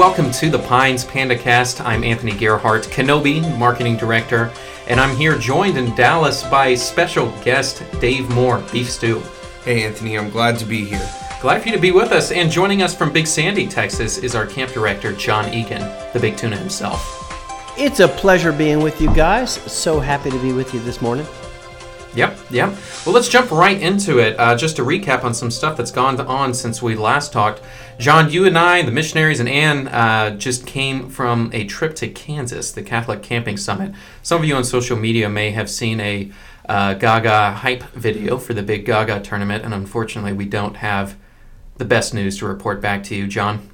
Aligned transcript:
everyone, 0.00 0.14
and 0.14 0.26
welcome 0.26 0.32
to 0.32 0.50
the 0.50 0.68
Pines 0.68 1.04
PandaCast. 1.04 1.84
I'm 1.84 2.04
Anthony 2.04 2.32
Gerhart, 2.32 2.84
Kenobi, 2.84 3.40
Marketing 3.58 3.96
Director, 3.96 4.52
and 4.86 5.00
I'm 5.00 5.16
here 5.16 5.36
joined 5.38 5.76
in 5.76 5.94
Dallas 5.96 6.44
by 6.44 6.74
special 6.74 7.32
guest 7.42 7.82
Dave 8.00 8.28
Moore, 8.30 8.62
Beef 8.72 8.90
Stew. 8.90 9.20
Hey, 9.64 9.84
Anthony, 9.84 10.16
I'm 10.16 10.30
glad 10.30 10.58
to 10.58 10.64
be 10.64 10.84
here. 10.84 11.10
Glad 11.40 11.62
for 11.62 11.68
you 11.68 11.74
to 11.74 11.80
be 11.80 11.90
with 11.90 12.12
us, 12.12 12.30
and 12.30 12.50
joining 12.50 12.82
us 12.82 12.94
from 12.94 13.12
Big 13.12 13.26
Sandy, 13.26 13.66
Texas, 13.66 14.18
is 14.18 14.34
our 14.34 14.46
camp 14.46 14.72
director, 14.72 15.12
John 15.12 15.52
Egan, 15.52 15.82
the 16.12 16.20
Big 16.20 16.36
Tuna 16.36 16.56
himself. 16.56 17.24
It's 17.76 18.00
a 18.00 18.08
pleasure 18.08 18.52
being 18.52 18.80
with 18.80 19.00
you 19.00 19.12
guys. 19.14 19.52
So 19.70 20.00
happy 20.00 20.30
to 20.30 20.38
be 20.40 20.52
with 20.52 20.74
you 20.74 20.80
this 20.80 21.00
morning. 21.00 21.26
Yep, 22.14 22.38
yep. 22.50 22.74
Well, 23.04 23.14
let's 23.14 23.28
jump 23.28 23.50
right 23.50 23.80
into 23.80 24.18
it. 24.18 24.38
Uh, 24.38 24.56
just 24.56 24.76
to 24.76 24.82
recap 24.82 25.24
on 25.24 25.34
some 25.34 25.50
stuff 25.50 25.76
that's 25.76 25.90
gone 25.90 26.20
on 26.20 26.54
since 26.54 26.82
we 26.82 26.96
last 26.96 27.32
talked. 27.32 27.62
John, 27.98 28.30
you 28.30 28.46
and 28.46 28.58
I, 28.58 28.82
the 28.82 28.90
missionaries, 28.90 29.40
and 29.40 29.48
Anne 29.48 29.88
uh, 29.88 30.30
just 30.36 30.66
came 30.66 31.10
from 31.10 31.50
a 31.52 31.64
trip 31.64 31.94
to 31.96 32.08
Kansas, 32.08 32.72
the 32.72 32.82
Catholic 32.82 33.22
Camping 33.22 33.56
Summit. 33.56 33.92
Some 34.22 34.40
of 34.40 34.48
you 34.48 34.54
on 34.54 34.64
social 34.64 34.96
media 34.96 35.28
may 35.28 35.50
have 35.50 35.68
seen 35.68 36.00
a 36.00 36.32
uh, 36.68 36.94
Gaga 36.94 37.52
hype 37.52 37.82
video 37.92 38.38
for 38.38 38.54
the 38.54 38.62
big 38.62 38.84
Gaga 38.84 39.20
tournament, 39.20 39.64
and 39.64 39.74
unfortunately, 39.74 40.32
we 40.32 40.44
don't 40.44 40.76
have 40.76 41.16
the 41.76 41.84
best 41.84 42.12
news 42.14 42.38
to 42.38 42.46
report 42.46 42.80
back 42.80 43.02
to 43.04 43.14
you, 43.14 43.26
John. 43.26 43.68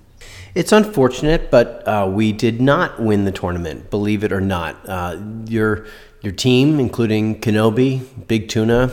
It's 0.54 0.70
unfortunate, 0.70 1.50
but 1.50 1.86
uh, 1.86 2.08
we 2.08 2.30
did 2.32 2.60
not 2.60 3.00
win 3.00 3.24
the 3.24 3.32
tournament, 3.32 3.90
believe 3.90 4.22
it 4.22 4.32
or 4.32 4.40
not. 4.40 4.76
Uh, 4.88 5.18
your, 5.46 5.86
your 6.24 6.34
team, 6.34 6.80
including 6.80 7.40
Kenobi, 7.40 8.02
Big 8.26 8.48
Tuna, 8.48 8.90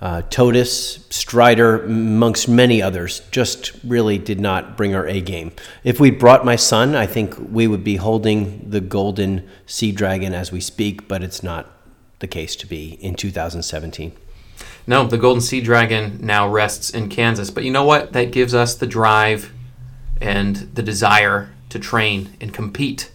uh, 0.00 0.22
Totus, 0.30 1.06
Strider, 1.10 1.84
amongst 1.84 2.48
many 2.48 2.80
others, 2.80 3.20
just 3.30 3.72
really 3.84 4.18
did 4.18 4.38
not 4.40 4.76
bring 4.76 4.94
our 4.94 5.06
A 5.06 5.20
game. 5.20 5.52
If 5.82 5.98
we 5.98 6.10
brought 6.10 6.44
my 6.44 6.56
son, 6.56 6.94
I 6.94 7.06
think 7.06 7.36
we 7.38 7.66
would 7.66 7.82
be 7.82 7.96
holding 7.96 8.70
the 8.70 8.80
golden 8.80 9.48
sea 9.66 9.92
dragon 9.92 10.32
as 10.34 10.52
we 10.52 10.60
speak, 10.60 11.08
but 11.08 11.22
it's 11.22 11.42
not 11.42 11.70
the 12.20 12.28
case 12.28 12.54
to 12.56 12.66
be 12.66 12.98
in 13.00 13.14
2017. 13.14 14.12
No, 14.86 15.06
the 15.06 15.18
Golden 15.18 15.42
Sea 15.42 15.60
Dragon 15.60 16.18
now 16.20 16.48
rests 16.48 16.90
in 16.90 17.10
Kansas. 17.10 17.50
But 17.50 17.64
you 17.64 17.70
know 17.70 17.84
what? 17.84 18.14
That 18.14 18.32
gives 18.32 18.54
us 18.54 18.74
the 18.74 18.86
drive 18.86 19.52
and 20.20 20.56
the 20.56 20.82
desire 20.82 21.50
to 21.68 21.78
train 21.78 22.30
and 22.40 22.52
compete 22.52 23.12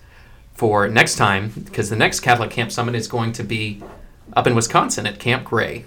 for 0.54 0.88
next 0.88 1.16
time, 1.16 1.50
because 1.50 1.90
the 1.90 1.96
next 1.96 2.22
Catholic 2.22 2.52
Camp 2.52 2.72
Summit 2.72 2.96
is 2.96 3.08
going 3.08 3.34
to 3.34 3.44
be 3.44 3.82
up 4.34 4.48
in 4.48 4.56
Wisconsin 4.56 5.06
at 5.08 5.20
Camp 5.20 5.44
Gray. 5.44 5.86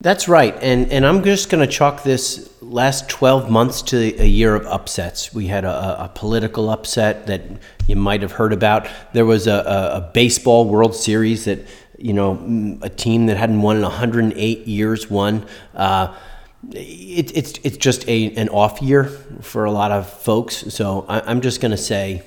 That's 0.00 0.28
right. 0.28 0.56
And, 0.62 0.92
and 0.92 1.04
I'm 1.04 1.24
just 1.24 1.50
going 1.50 1.66
to 1.66 1.72
chalk 1.72 2.04
this 2.04 2.48
last 2.62 3.08
12 3.08 3.50
months 3.50 3.82
to 3.82 3.96
a 4.22 4.26
year 4.26 4.54
of 4.54 4.64
upsets. 4.64 5.34
We 5.34 5.48
had 5.48 5.64
a, 5.64 6.04
a 6.04 6.08
political 6.14 6.70
upset 6.70 7.26
that 7.26 7.42
you 7.88 7.96
might 7.96 8.22
have 8.22 8.30
heard 8.30 8.52
about. 8.52 8.86
There 9.12 9.26
was 9.26 9.48
a, 9.48 9.54
a, 9.54 10.10
baseball 10.14 10.68
World 10.68 10.94
Series 10.94 11.46
that, 11.46 11.66
you 11.98 12.12
know, 12.12 12.78
a 12.80 12.88
team 12.88 13.26
that 13.26 13.36
hadn't 13.36 13.60
won 13.60 13.76
in 13.76 13.82
108 13.82 14.68
years 14.68 15.10
won. 15.10 15.44
Uh, 15.74 16.14
it, 16.70 17.36
it's, 17.36 17.58
it's 17.64 17.76
just 17.76 18.08
a, 18.08 18.32
an 18.36 18.50
off 18.50 18.80
year 18.80 19.04
for 19.40 19.64
a 19.64 19.72
lot 19.72 19.90
of 19.90 20.08
folks. 20.08 20.72
So 20.72 21.06
I, 21.08 21.22
I'm 21.22 21.40
just 21.40 21.60
going 21.60 21.72
to 21.72 21.76
say 21.76 22.22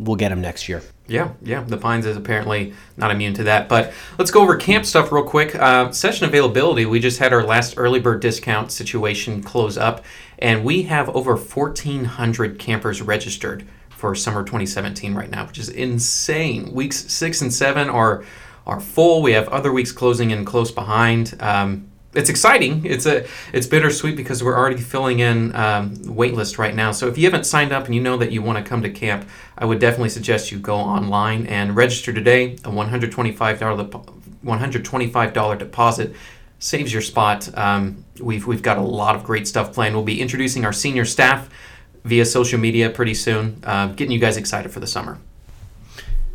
we'll 0.00 0.16
get 0.16 0.30
them 0.30 0.40
next 0.40 0.68
year. 0.68 0.82
Yeah, 1.06 1.32
yeah. 1.42 1.62
The 1.62 1.76
Pines 1.76 2.06
is 2.06 2.16
apparently 2.16 2.72
not 2.96 3.10
immune 3.10 3.34
to 3.34 3.44
that. 3.44 3.68
But 3.68 3.92
let's 4.18 4.30
go 4.30 4.42
over 4.42 4.56
camp 4.56 4.86
stuff 4.86 5.10
real 5.10 5.24
quick. 5.24 5.54
Uh, 5.54 5.90
session 5.90 6.26
availability. 6.26 6.86
We 6.86 7.00
just 7.00 7.18
had 7.18 7.32
our 7.32 7.42
last 7.42 7.74
early 7.76 8.00
bird 8.00 8.20
discount 8.20 8.70
situation 8.70 9.42
close 9.42 9.76
up, 9.76 10.04
and 10.38 10.64
we 10.64 10.82
have 10.82 11.08
over 11.10 11.34
1,400 11.34 12.58
campers 12.58 13.02
registered 13.02 13.66
for 13.90 14.14
summer 14.14 14.42
2017 14.42 15.14
right 15.14 15.30
now, 15.30 15.46
which 15.46 15.58
is 15.58 15.68
insane. 15.68 16.72
Weeks 16.72 17.12
six 17.12 17.42
and 17.42 17.52
seven 17.52 17.88
are 17.90 18.24
are 18.66 18.80
full. 18.80 19.20
We 19.20 19.32
have 19.32 19.48
other 19.48 19.72
weeks 19.72 19.90
closing 19.90 20.30
in 20.30 20.44
close 20.44 20.70
behind. 20.70 21.36
Um, 21.40 21.89
it's 22.14 22.28
exciting. 22.28 22.84
It's 22.84 23.06
a 23.06 23.26
it's 23.52 23.66
bittersweet 23.66 24.16
because 24.16 24.42
we're 24.42 24.56
already 24.56 24.80
filling 24.80 25.20
in 25.20 25.54
um, 25.54 25.94
wait 26.04 26.34
list 26.34 26.58
right 26.58 26.74
now. 26.74 26.90
So 26.92 27.06
if 27.06 27.16
you 27.16 27.24
haven't 27.24 27.44
signed 27.44 27.72
up 27.72 27.86
and 27.86 27.94
you 27.94 28.00
know 28.00 28.16
that 28.16 28.32
you 28.32 28.42
want 28.42 28.58
to 28.58 28.68
come 28.68 28.82
to 28.82 28.90
camp, 28.90 29.28
I 29.56 29.64
would 29.64 29.78
definitely 29.78 30.08
suggest 30.08 30.50
you 30.50 30.58
go 30.58 30.76
online 30.76 31.46
and 31.46 31.76
register 31.76 32.12
today. 32.12 32.56
A 32.64 32.70
one 32.70 32.88
hundred 32.88 33.12
twenty 33.12 33.32
five 33.32 33.60
dollar 33.60 33.84
one 34.42 34.58
hundred 34.58 34.84
twenty 34.84 35.08
five 35.08 35.32
dollar 35.32 35.56
deposit 35.56 36.14
saves 36.58 36.92
your 36.92 37.02
spot. 37.02 37.48
Um, 37.56 38.04
we've 38.20 38.46
we've 38.46 38.62
got 38.62 38.78
a 38.78 38.82
lot 38.82 39.14
of 39.14 39.22
great 39.22 39.46
stuff 39.46 39.72
planned. 39.72 39.94
We'll 39.94 40.04
be 40.04 40.20
introducing 40.20 40.64
our 40.64 40.72
senior 40.72 41.04
staff 41.04 41.48
via 42.04 42.24
social 42.24 42.58
media 42.58 42.90
pretty 42.90 43.14
soon, 43.14 43.62
uh, 43.62 43.88
getting 43.88 44.10
you 44.10 44.18
guys 44.18 44.36
excited 44.36 44.72
for 44.72 44.80
the 44.80 44.86
summer 44.86 45.18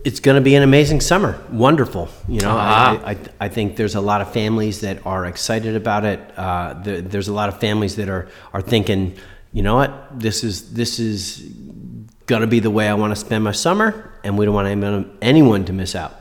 it's 0.05 0.19
going 0.19 0.35
to 0.35 0.41
be 0.41 0.53
an 0.53 0.61
amazing 0.61 1.01
summer. 1.01 1.43
Wonderful. 1.51 2.07
You 2.29 2.39
know, 2.41 2.51
uh-huh. 2.51 3.01
I, 3.03 3.11
I, 3.11 3.17
I, 3.41 3.49
think 3.49 3.75
there's 3.75 3.95
a 3.95 4.01
lot 4.01 4.21
of 4.21 4.31
families 4.31 4.81
that 4.81 5.03
are 5.05 5.25
excited 5.25 5.75
about 5.75 6.05
it. 6.05 6.19
Uh, 6.37 6.75
the, 6.75 7.01
there's 7.01 7.27
a 7.27 7.33
lot 7.33 7.49
of 7.49 7.59
families 7.59 7.95
that 7.95 8.07
are, 8.07 8.29
are 8.53 8.61
thinking, 8.61 9.17
you 9.51 9.63
know 9.63 9.75
what, 9.75 10.19
this 10.19 10.43
is, 10.43 10.73
this 10.73 10.99
is 10.99 11.41
going 12.27 12.41
to 12.41 12.47
be 12.47 12.59
the 12.59 12.69
way 12.69 12.87
I 12.87 12.93
want 12.93 13.11
to 13.11 13.15
spend 13.15 13.43
my 13.43 13.51
summer, 13.51 14.13
and 14.23 14.37
we 14.37 14.45
don't 14.45 14.53
want 14.53 15.17
anyone 15.21 15.65
to 15.65 15.73
miss 15.73 15.95
out. 15.95 16.13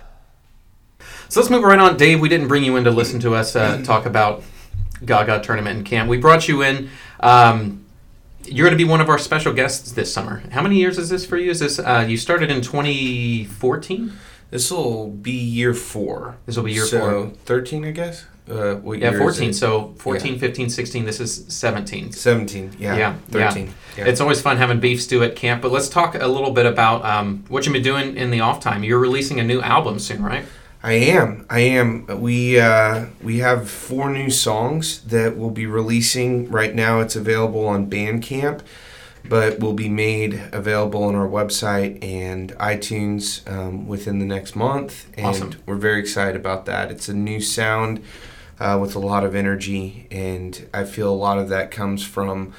So 1.29 1.41
let's 1.41 1.51
move 1.51 1.63
right 1.63 1.79
on. 1.79 1.99
Dave, 1.99 2.21
we 2.21 2.31
didn't 2.31 2.49
bring 2.49 2.65
you 2.65 2.77
in 2.77 2.85
to 2.85 2.91
listen 2.91 3.21
to 3.21 3.35
us 3.35 3.55
uh, 3.55 3.83
talk 3.83 4.07
about 4.07 4.43
Gaga 5.05 5.43
tournament 5.43 5.79
and 5.79 5.87
camp. 5.87 6.09
We 6.09 6.17
brought 6.17 6.49
you 6.49 6.63
in. 6.63 6.89
Um, 7.21 7.84
you're 8.47 8.67
going 8.67 8.77
to 8.79 8.85
be 8.85 8.89
one 8.89 9.01
of 9.01 9.09
our 9.09 9.19
special 9.19 9.53
guests 9.53 9.93
this 9.93 10.13
summer. 10.13 10.43
How 10.51 10.63
many 10.63 10.77
years 10.77 10.99
is 10.99 11.09
this 11.09 11.25
for 11.25 11.37
you? 11.37 11.51
Is 11.51 11.61
this 11.61 11.79
uh, 11.79 12.05
you 12.09 12.17
started 12.17 12.51
in 12.51 12.61
2014? 12.61 14.13
This 14.51 14.71
will 14.71 15.09
be 15.09 15.33
year 15.33 15.75
four. 15.75 16.37
This 16.47 16.57
will 16.57 16.65
be 16.65 16.73
year 16.73 16.85
so, 16.85 16.99
four. 16.99 17.31
13, 17.45 17.85
I 17.85 17.91
guess. 17.91 18.25
Uh, 18.49 18.79
yeah, 18.93 19.17
14. 19.17 19.53
So 19.53 19.95
14, 19.99 20.35
yeah. 20.35 20.39
15, 20.39 20.71
16. 20.71 21.05
This 21.05 21.19
is 21.19 21.47
17. 21.49 22.13
17. 22.13 22.77
Yeah. 22.79 22.97
Yeah. 22.97 23.17
13. 23.31 23.67
Yeah. 23.67 23.73
yeah. 23.97 24.05
It's 24.05 24.21
always 24.21 24.43
fun 24.43 24.59
having 24.59 24.81
beef 24.81 25.03
stew 25.03 25.23
at 25.23 25.35
camp. 25.35 25.63
But 25.63 25.73
let's 25.73 25.89
talk 25.89 26.15
a 26.15 26.27
little 26.27 26.51
bit 26.51 26.67
about 26.67 27.05
um, 27.05 27.45
what 27.49 27.65
you've 27.65 27.73
been 27.73 27.83
doing 27.83 28.17
in 28.17 28.31
the 28.31 28.41
off 28.41 28.61
time. 28.61 28.85
You're 28.85 28.99
releasing 28.99 29.41
a 29.41 29.45
new 29.45 29.61
album 29.61 29.99
soon, 29.99 30.23
right? 30.23 30.45
I 30.85 30.93
am. 30.93 31.47
I 31.49 31.61
am. 31.61 32.07
We 32.21 32.61
uh, 32.61 33.07
we 33.23 33.39
have 33.39 33.71
four 33.71 34.11
new 34.11 34.29
songs 34.29 35.01
that 35.05 35.35
we'll 35.35 35.49
be 35.49 35.65
releasing 35.65 36.51
right 36.51 36.75
now. 36.75 37.01
It's 37.01 37.17
available 37.17 37.67
on 37.67 37.89
Bandcamp, 37.89 38.61
but 39.27 39.61
will 39.61 39.73
be 39.73 39.89
made 39.89 40.43
available 40.53 41.05
on 41.05 41.15
our 41.15 41.27
website 41.27 42.05
and 42.05 42.53
iTunes 42.57 43.51
um, 43.51 43.89
within 43.89 44.19
the 44.19 44.27
next 44.27 44.55
month. 44.55 45.07
And 45.17 45.29
awesome. 45.29 45.55
we're 45.65 45.77
very 45.77 46.01
excited 46.01 46.37
about 46.37 46.67
that. 46.67 46.91
It's 46.91 47.09
a 47.09 47.15
new 47.15 47.41
sound 47.41 48.05
uh, 48.61 48.79
with 48.79 48.95
a 48.95 48.99
lot 49.01 49.25
of 49.25 49.35
energy, 49.35 50.07
and 50.11 50.69
I 50.75 50.85
feel 50.85 51.11
a 51.11 51.17
lot 51.17 51.39
of 51.39 51.49
that 51.49 51.71
comes 51.71 52.05
from 52.05 52.53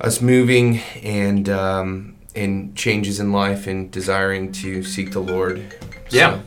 us 0.00 0.20
moving 0.20 0.78
and 1.02 1.48
um, 1.48 2.14
and 2.36 2.76
changes 2.76 3.18
in 3.18 3.32
life 3.32 3.66
and 3.66 3.90
desiring 3.90 4.52
to 4.52 4.84
seek 4.84 5.10
the 5.10 5.20
Lord. 5.20 5.74
So, 6.08 6.16
yeah, 6.16 6.40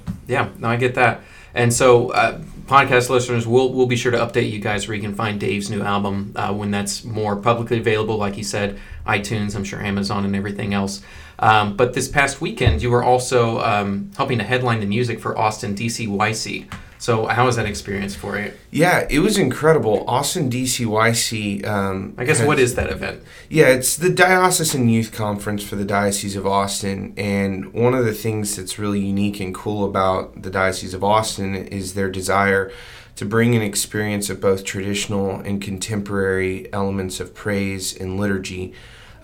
no, 0.57 0.69
I 0.69 0.75
get 0.77 0.95
that. 0.95 1.21
And 1.53 1.73
so, 1.73 2.09
uh, 2.09 2.41
podcast 2.65 3.09
listeners, 3.09 3.47
we'll, 3.47 3.71
we'll 3.71 3.85
be 3.85 3.95
sure 3.95 4.11
to 4.11 4.17
update 4.17 4.51
you 4.51 4.59
guys 4.59 4.87
where 4.87 4.95
you 4.95 5.01
can 5.01 5.15
find 5.15 5.39
Dave's 5.39 5.69
new 5.69 5.81
album 5.81 6.33
uh, 6.35 6.53
when 6.53 6.71
that's 6.71 7.03
more 7.03 7.35
publicly 7.35 7.77
available. 7.77 8.17
Like 8.17 8.33
he 8.33 8.43
said, 8.43 8.79
iTunes, 9.05 9.55
I'm 9.55 9.63
sure 9.63 9.81
Amazon, 9.81 10.25
and 10.25 10.35
everything 10.35 10.73
else. 10.73 11.01
Um, 11.39 11.77
but 11.77 11.93
this 11.93 12.07
past 12.07 12.41
weekend, 12.41 12.81
you 12.81 12.89
were 12.89 13.03
also 13.03 13.59
um, 13.59 14.11
helping 14.17 14.37
to 14.39 14.43
headline 14.43 14.79
the 14.79 14.85
music 14.85 15.19
for 15.19 15.37
Austin 15.37 15.75
DCYC. 15.75 16.71
So 17.05 17.27
how 17.27 17.45
was 17.45 17.55
that 17.57 17.67
experience 17.67 18.15
for 18.15 18.35
you? 18.39 18.51
Yeah, 18.71 19.05
it 19.11 19.19
was 19.19 19.37
incredible. 19.37 20.05
Austin 20.07 20.49
DCYC. 20.49 21.63
Um, 21.63 22.15
I 22.17 22.25
guess 22.25 22.39
has, 22.39 22.47
what 22.47 22.57
is 22.57 22.73
that 22.73 22.89
event? 22.89 23.21
Yeah, 23.47 23.67
it's 23.67 23.95
the 23.95 24.09
Diocesan 24.09 24.89
Youth 24.89 25.11
Conference 25.11 25.63
for 25.63 25.75
the 25.75 25.85
Diocese 25.85 26.35
of 26.35 26.47
Austin, 26.47 27.13
and 27.15 27.71
one 27.73 27.93
of 27.93 28.05
the 28.05 28.11
things 28.11 28.55
that's 28.55 28.79
really 28.79 29.01
unique 29.01 29.39
and 29.39 29.53
cool 29.53 29.85
about 29.85 30.41
the 30.41 30.49
Diocese 30.49 30.95
of 30.95 31.03
Austin 31.03 31.53
is 31.53 31.93
their 31.93 32.09
desire 32.09 32.71
to 33.17 33.23
bring 33.23 33.55
an 33.55 33.61
experience 33.61 34.31
of 34.31 34.41
both 34.41 34.63
traditional 34.63 35.29
and 35.41 35.61
contemporary 35.61 36.73
elements 36.73 37.19
of 37.19 37.35
praise 37.35 37.95
and 37.95 38.19
liturgy 38.19 38.73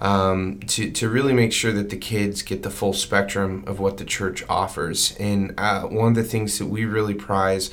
um, 0.02 0.60
to, 0.62 0.92
to 0.92 1.08
really 1.08 1.32
make 1.32 1.54
sure 1.54 1.72
that 1.72 1.92
the 1.92 1.98
kids 1.98 2.42
get 2.42 2.64
the 2.64 2.72
full 2.72 2.92
spectrum 2.92 3.64
of 3.68 3.80
what 3.80 3.98
the 3.98 4.04
church 4.04 4.44
offers. 4.50 5.16
And 5.20 5.54
uh, 5.60 5.84
one 5.84 6.10
of 6.10 6.16
the 6.16 6.24
things 6.24 6.58
that 6.58 6.66
we 6.66 6.86
really 6.86 7.14
prize 7.14 7.70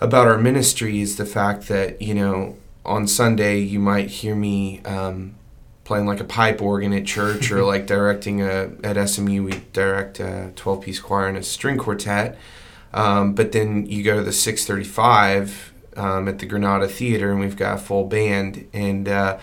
about 0.00 0.28
our 0.28 0.38
ministry 0.38 1.00
is 1.00 1.16
the 1.16 1.26
fact 1.26 1.66
that, 1.66 2.00
you 2.00 2.14
know, 2.14 2.56
on 2.86 3.06
Sunday 3.08 3.58
you 3.58 3.80
might 3.80 4.08
hear 4.08 4.36
me 4.36 4.80
um, 4.84 5.34
playing 5.82 6.06
like 6.06 6.20
a 6.20 6.24
pipe 6.24 6.62
organ 6.62 6.92
at 6.92 7.04
church 7.04 7.50
or 7.50 7.64
like 7.64 7.84
directing 7.84 8.40
a, 8.40 8.70
at 8.84 9.08
SMU, 9.08 9.42
we 9.42 9.60
direct 9.72 10.20
a 10.20 10.52
12 10.54 10.80
piece 10.80 11.00
choir 11.00 11.26
and 11.26 11.36
a 11.36 11.42
string 11.42 11.78
quartet. 11.78 12.38
Um, 12.94 13.34
but 13.34 13.50
then 13.50 13.86
you 13.86 14.04
go 14.04 14.16
to 14.16 14.22
the 14.22 14.32
635 14.32 15.72
um, 15.96 16.28
at 16.28 16.38
the 16.38 16.46
Granada 16.46 16.86
Theater 16.86 17.32
and 17.32 17.40
we've 17.40 17.56
got 17.56 17.74
a 17.74 17.78
full 17.78 18.04
band. 18.04 18.68
And, 18.72 19.08
uh, 19.08 19.38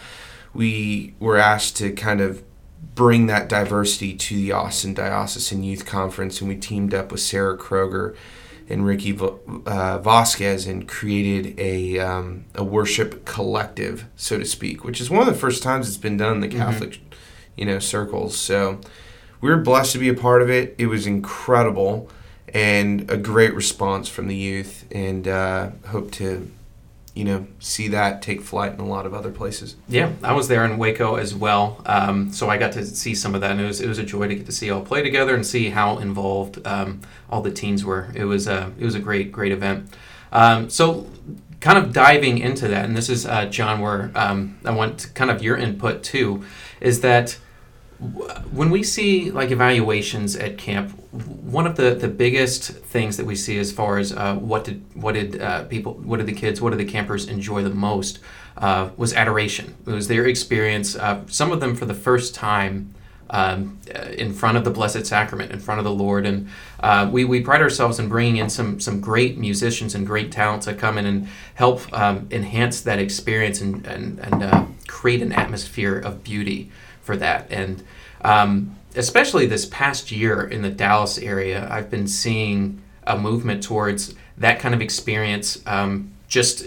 we 0.57 1.13
were 1.19 1.38
asked 1.38 1.77
to 1.77 1.92
kind 1.92 2.19
of 2.19 2.44
bring 2.95 3.27
that 3.27 3.48
diversity 3.48 4.15
to 4.15 4.36
the 4.36 4.51
Austin 4.51 4.95
Diocesan 4.95 5.63
Youth 5.63 5.86
Conference, 5.86 6.42
and 6.42 6.50
we 6.50 6.56
teamed 6.56 6.95
up 6.95 7.12
with 7.12 7.21
Sarah 7.21 7.56
Kroger 7.56 8.15
and 8.68 8.83
Ricky 8.83 9.15
uh, 9.15 10.00
Vasquez 10.00 10.65
and 10.65 10.88
created 10.88 11.59
a, 11.59 12.00
um, 12.00 12.45
a 12.56 12.63
worship 12.63 13.24
collective, 13.24 14.07
so 14.15 14.39
to 14.39 14.45
speak, 14.45 14.83
which 14.83 15.00
is 15.00 15.12
one 15.12 15.21
of 15.21 15.31
the 15.31 15.39
first 15.39 15.62
times 15.62 15.88
it's 15.88 15.95
been 15.95 16.18
done 16.18 16.33
in 16.33 16.39
the 16.42 16.48
mm-hmm. 16.48 16.57
Catholic, 16.57 16.94
mm-hmm. 16.94 17.13
you 17.56 17.65
know, 17.65 17.77
circles. 17.77 18.36
So 18.36 18.81
we 19.42 19.51
were 19.51 19.57
blessed 19.57 19.92
to 19.92 20.00
be 20.00 20.09
a 20.09 20.15
part 20.15 20.42
of 20.42 20.50
it. 20.50 20.74
It 20.80 20.88
was 20.88 21.06
incredible 21.06 22.09
and 22.51 23.12
a 23.12 23.18
great 23.18 23.54
response 23.54 24.09
from 24.09 24.27
the 24.27 24.36
youth, 24.36 24.86
and 24.92 25.27
uh, 25.27 25.69
hope 25.89 26.12
to 26.13 26.50
you 27.18 27.24
know 27.24 27.48
see 27.58 27.88
that 27.88 28.22
take 28.22 28.42
flight 28.42 28.74
in 28.74 28.80
a 28.80 28.86
lot 28.86 29.08
of 29.08 29.14
other 29.14 29.31
places. 29.31 29.75
Yeah, 29.90 30.12
I 30.24 30.34
was 30.34 30.48
there 30.48 30.64
in 30.64 30.78
Waco 30.78 31.16
as 31.16 31.34
well, 31.34 31.81
um, 31.88 32.31
so 32.31 32.48
I 32.48 32.58
got 32.58 32.74
to 32.74 32.86
see 32.86 33.16
some 33.16 33.34
of 33.34 33.42
that, 33.42 33.52
and 33.52 33.60
it 33.60 33.66
was 33.66 33.81
it 33.81 33.88
was 33.88 33.98
a 33.98 34.04
joy 34.04 34.28
to 34.28 34.36
get 34.36 34.46
to 34.46 34.52
see 34.52 34.69
all 34.69 34.81
play 34.81 35.02
together 35.02 35.34
and 35.34 35.44
see 35.44 35.69
how 35.69 35.98
involved 35.98 36.66
um, 36.68 37.02
all 37.31 37.42
the 37.42 37.52
teens 37.52 37.84
were. 37.84 38.12
It 38.14 38.25
was 38.25 38.48
a 38.48 38.72
it 38.78 38.86
was 38.86 38.94
a 38.94 39.00
great 39.00 39.31
great 39.31 39.52
event. 39.52 39.96
Um, 40.31 40.69
so 40.69 41.10
kind 41.60 41.80
of 41.80 41.92
diving 41.92 42.38
into 42.38 42.68
that, 42.68 42.86
and 42.86 42.96
this 42.96 43.10
is 43.10 43.25
uh, 43.25 43.46
John, 43.46 43.81
where 43.81 44.12
um, 44.14 44.60
I 44.64 44.72
want 44.72 45.12
kind 45.16 45.31
of 45.31 45.42
your 45.42 45.58
input 45.58 46.04
too, 46.04 46.46
is 46.80 47.02
that 47.02 47.40
when 47.99 48.69
we 48.69 48.83
see 48.83 49.31
like 49.31 49.49
evaluations 49.49 50.35
at 50.35 50.57
camp, 50.57 50.91
one 51.11 51.65
of 51.65 51.75
the, 51.75 51.95
the 51.95 52.07
biggest 52.07 52.69
things 52.69 53.17
that 53.17 53.25
we 53.25 53.35
see 53.35 53.57
as 53.57 53.71
far 53.71 53.97
as 53.97 54.13
uh, 54.13 54.35
what 54.35 54.63
did 54.65 54.83
what 54.94 55.13
did 55.13 55.41
uh, 55.41 55.63
people 55.63 55.94
what 55.94 56.17
did 56.17 56.27
the 56.27 56.33
kids 56.33 56.61
what 56.61 56.69
did 56.69 56.79
the 56.79 56.85
campers 56.85 57.27
enjoy 57.27 57.63
the 57.63 57.71
most 57.71 58.19
uh, 58.57 58.89
was 58.97 59.13
adoration. 59.13 59.75
It 59.88 59.91
was 59.91 60.07
their 60.07 60.27
experience. 60.27 60.95
Uh, 60.95 61.23
some 61.27 61.51
of 61.51 61.59
them 61.59 61.75
for 61.75 61.85
the 61.85 61.94
first 61.95 62.35
time 62.35 62.94
um, 63.31 63.79
uh, 63.94 64.09
in 64.09 64.31
front 64.31 64.57
of 64.57 64.63
the 64.63 64.69
Blessed 64.69 65.05
Sacrament, 65.05 65.51
in 65.51 65.59
front 65.59 65.79
of 65.79 65.83
the 65.83 65.91
Lord, 65.91 66.25
and 66.25 66.47
uh, 66.79 67.09
we, 67.11 67.25
we 67.25 67.41
pride 67.41 67.61
ourselves 67.61 67.99
in 67.99 68.07
bringing 68.07 68.38
in 68.38 68.49
some 68.49 68.79
some 68.79 69.01
great 69.01 69.39
musicians 69.39 69.95
and 69.95 70.05
great 70.05 70.31
talents 70.31 70.67
that 70.67 70.77
come 70.77 70.99
in 70.99 71.07
and 71.07 71.27
help 71.55 71.91
um, 71.94 72.27
enhance 72.29 72.81
that 72.81 72.99
experience 72.99 73.59
and 73.59 73.88
and, 73.88 74.19
and 74.19 74.88
create 74.88 75.23
an 75.23 75.33
atmosphere 75.33 75.97
of 75.97 76.23
beauty 76.23 76.71
for 77.07 77.18
that 77.18 77.48
and. 77.50 77.83
Um, 78.21 78.75
especially 78.95 79.45
this 79.45 79.68
past 79.68 80.12
year 80.12 80.42
in 80.42 80.63
the 80.63 80.71
Dallas 80.71 81.19
area, 81.19 81.68
I've 81.69 81.92
been 81.92 82.07
seeing 82.07 82.81
a 83.06 83.18
movement 83.18 83.63
towards 83.63 84.15
that 84.38 84.59
kind 84.59 84.74
of 84.75 84.81
experience 84.81 85.62
um, 85.65 86.12
just 86.27 86.65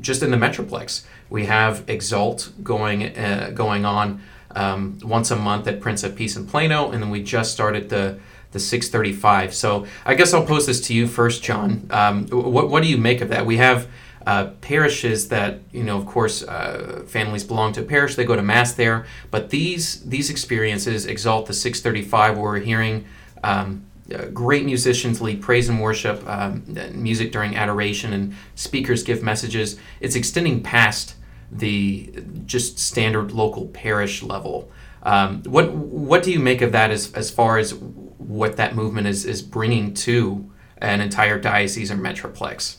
just 0.00 0.22
in 0.22 0.30
the 0.30 0.36
Metroplex. 0.36 1.04
We 1.28 1.46
have 1.46 1.84
Exalt 1.88 2.52
going 2.62 3.16
uh, 3.16 3.52
going 3.54 3.84
on 3.84 4.22
um, 4.52 4.98
once 5.02 5.30
a 5.30 5.36
month 5.36 5.66
at 5.66 5.80
Prince 5.80 6.02
of 6.02 6.16
Peace 6.16 6.36
in 6.36 6.46
Plano, 6.46 6.90
and 6.90 7.02
then 7.02 7.10
we 7.10 7.22
just 7.22 7.52
started 7.52 7.88
the 7.88 8.18
the 8.52 8.58
635. 8.58 9.54
So 9.54 9.86
I 10.04 10.14
guess 10.14 10.34
I'll 10.34 10.44
pose 10.44 10.66
this 10.66 10.80
to 10.88 10.94
you 10.94 11.06
first, 11.06 11.42
John. 11.42 11.86
Um, 11.90 12.26
what 12.28 12.68
what 12.68 12.82
do 12.82 12.88
you 12.88 12.98
make 12.98 13.20
of 13.20 13.28
that? 13.28 13.46
We 13.46 13.58
have 13.58 13.88
uh, 14.26 14.50
parishes 14.60 15.28
that 15.28 15.60
you 15.72 15.82
know 15.82 15.96
of 15.96 16.06
course 16.06 16.42
uh, 16.42 17.02
families 17.06 17.44
belong 17.44 17.72
to 17.72 17.80
a 17.80 17.84
parish 17.84 18.16
they 18.16 18.24
go 18.24 18.36
to 18.36 18.42
mass 18.42 18.72
there. 18.74 19.06
But 19.30 19.50
these 19.50 20.02
these 20.02 20.30
experiences 20.30 21.06
exalt 21.06 21.46
the 21.46 21.54
635 21.54 22.36
where 22.36 22.44
we're 22.44 22.58
hearing 22.58 23.06
um, 23.42 23.84
uh, 24.14 24.26
great 24.26 24.64
musicians 24.64 25.20
lead 25.20 25.40
praise 25.40 25.68
and 25.68 25.80
worship 25.80 26.26
um, 26.28 26.64
music 26.94 27.32
during 27.32 27.56
adoration 27.56 28.12
and 28.12 28.34
speakers 28.54 29.02
give 29.02 29.22
messages. 29.22 29.78
It's 30.00 30.16
extending 30.16 30.62
past 30.62 31.14
the 31.50 32.12
just 32.44 32.78
standard 32.78 33.32
local 33.32 33.66
parish 33.68 34.22
level. 34.22 34.70
Um, 35.02 35.42
what 35.44 35.72
what 35.72 36.22
do 36.22 36.30
you 36.30 36.40
make 36.40 36.60
of 36.60 36.72
that 36.72 36.90
as, 36.90 37.12
as 37.14 37.30
far 37.30 37.56
as 37.56 37.72
what 37.74 38.58
that 38.58 38.74
movement 38.74 39.06
is, 39.06 39.24
is 39.24 39.40
bringing 39.40 39.94
to 39.94 40.50
an 40.76 41.00
entire 41.00 41.38
diocese 41.38 41.90
or 41.90 41.96
metroplex 41.96 42.76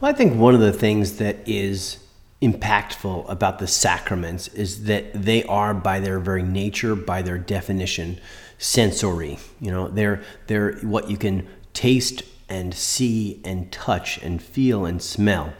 well, 0.00 0.10
I 0.10 0.14
think 0.14 0.38
one 0.38 0.54
of 0.54 0.60
the 0.60 0.72
things 0.72 1.18
that 1.18 1.36
is 1.46 1.98
impactful 2.40 3.28
about 3.30 3.58
the 3.58 3.66
sacraments 3.66 4.48
is 4.48 4.84
that 4.84 5.12
they 5.12 5.44
are, 5.44 5.74
by 5.74 6.00
their 6.00 6.18
very 6.18 6.42
nature, 6.42 6.94
by 6.94 7.20
their 7.20 7.36
definition, 7.36 8.18
sensory. 8.56 9.38
You 9.60 9.70
know, 9.70 9.88
they're 9.88 10.22
they're 10.46 10.76
what 10.78 11.10
you 11.10 11.18
can 11.18 11.46
taste 11.74 12.22
and 12.48 12.74
see 12.74 13.40
and 13.44 13.70
touch 13.70 14.18
and 14.18 14.42
feel 14.42 14.86
and 14.86 15.02
smell. 15.02 15.52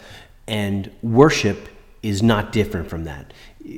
And 0.48 0.90
worship 1.02 1.69
is 2.02 2.22
not 2.22 2.50
different 2.50 2.88
from 2.88 3.04
that 3.04 3.32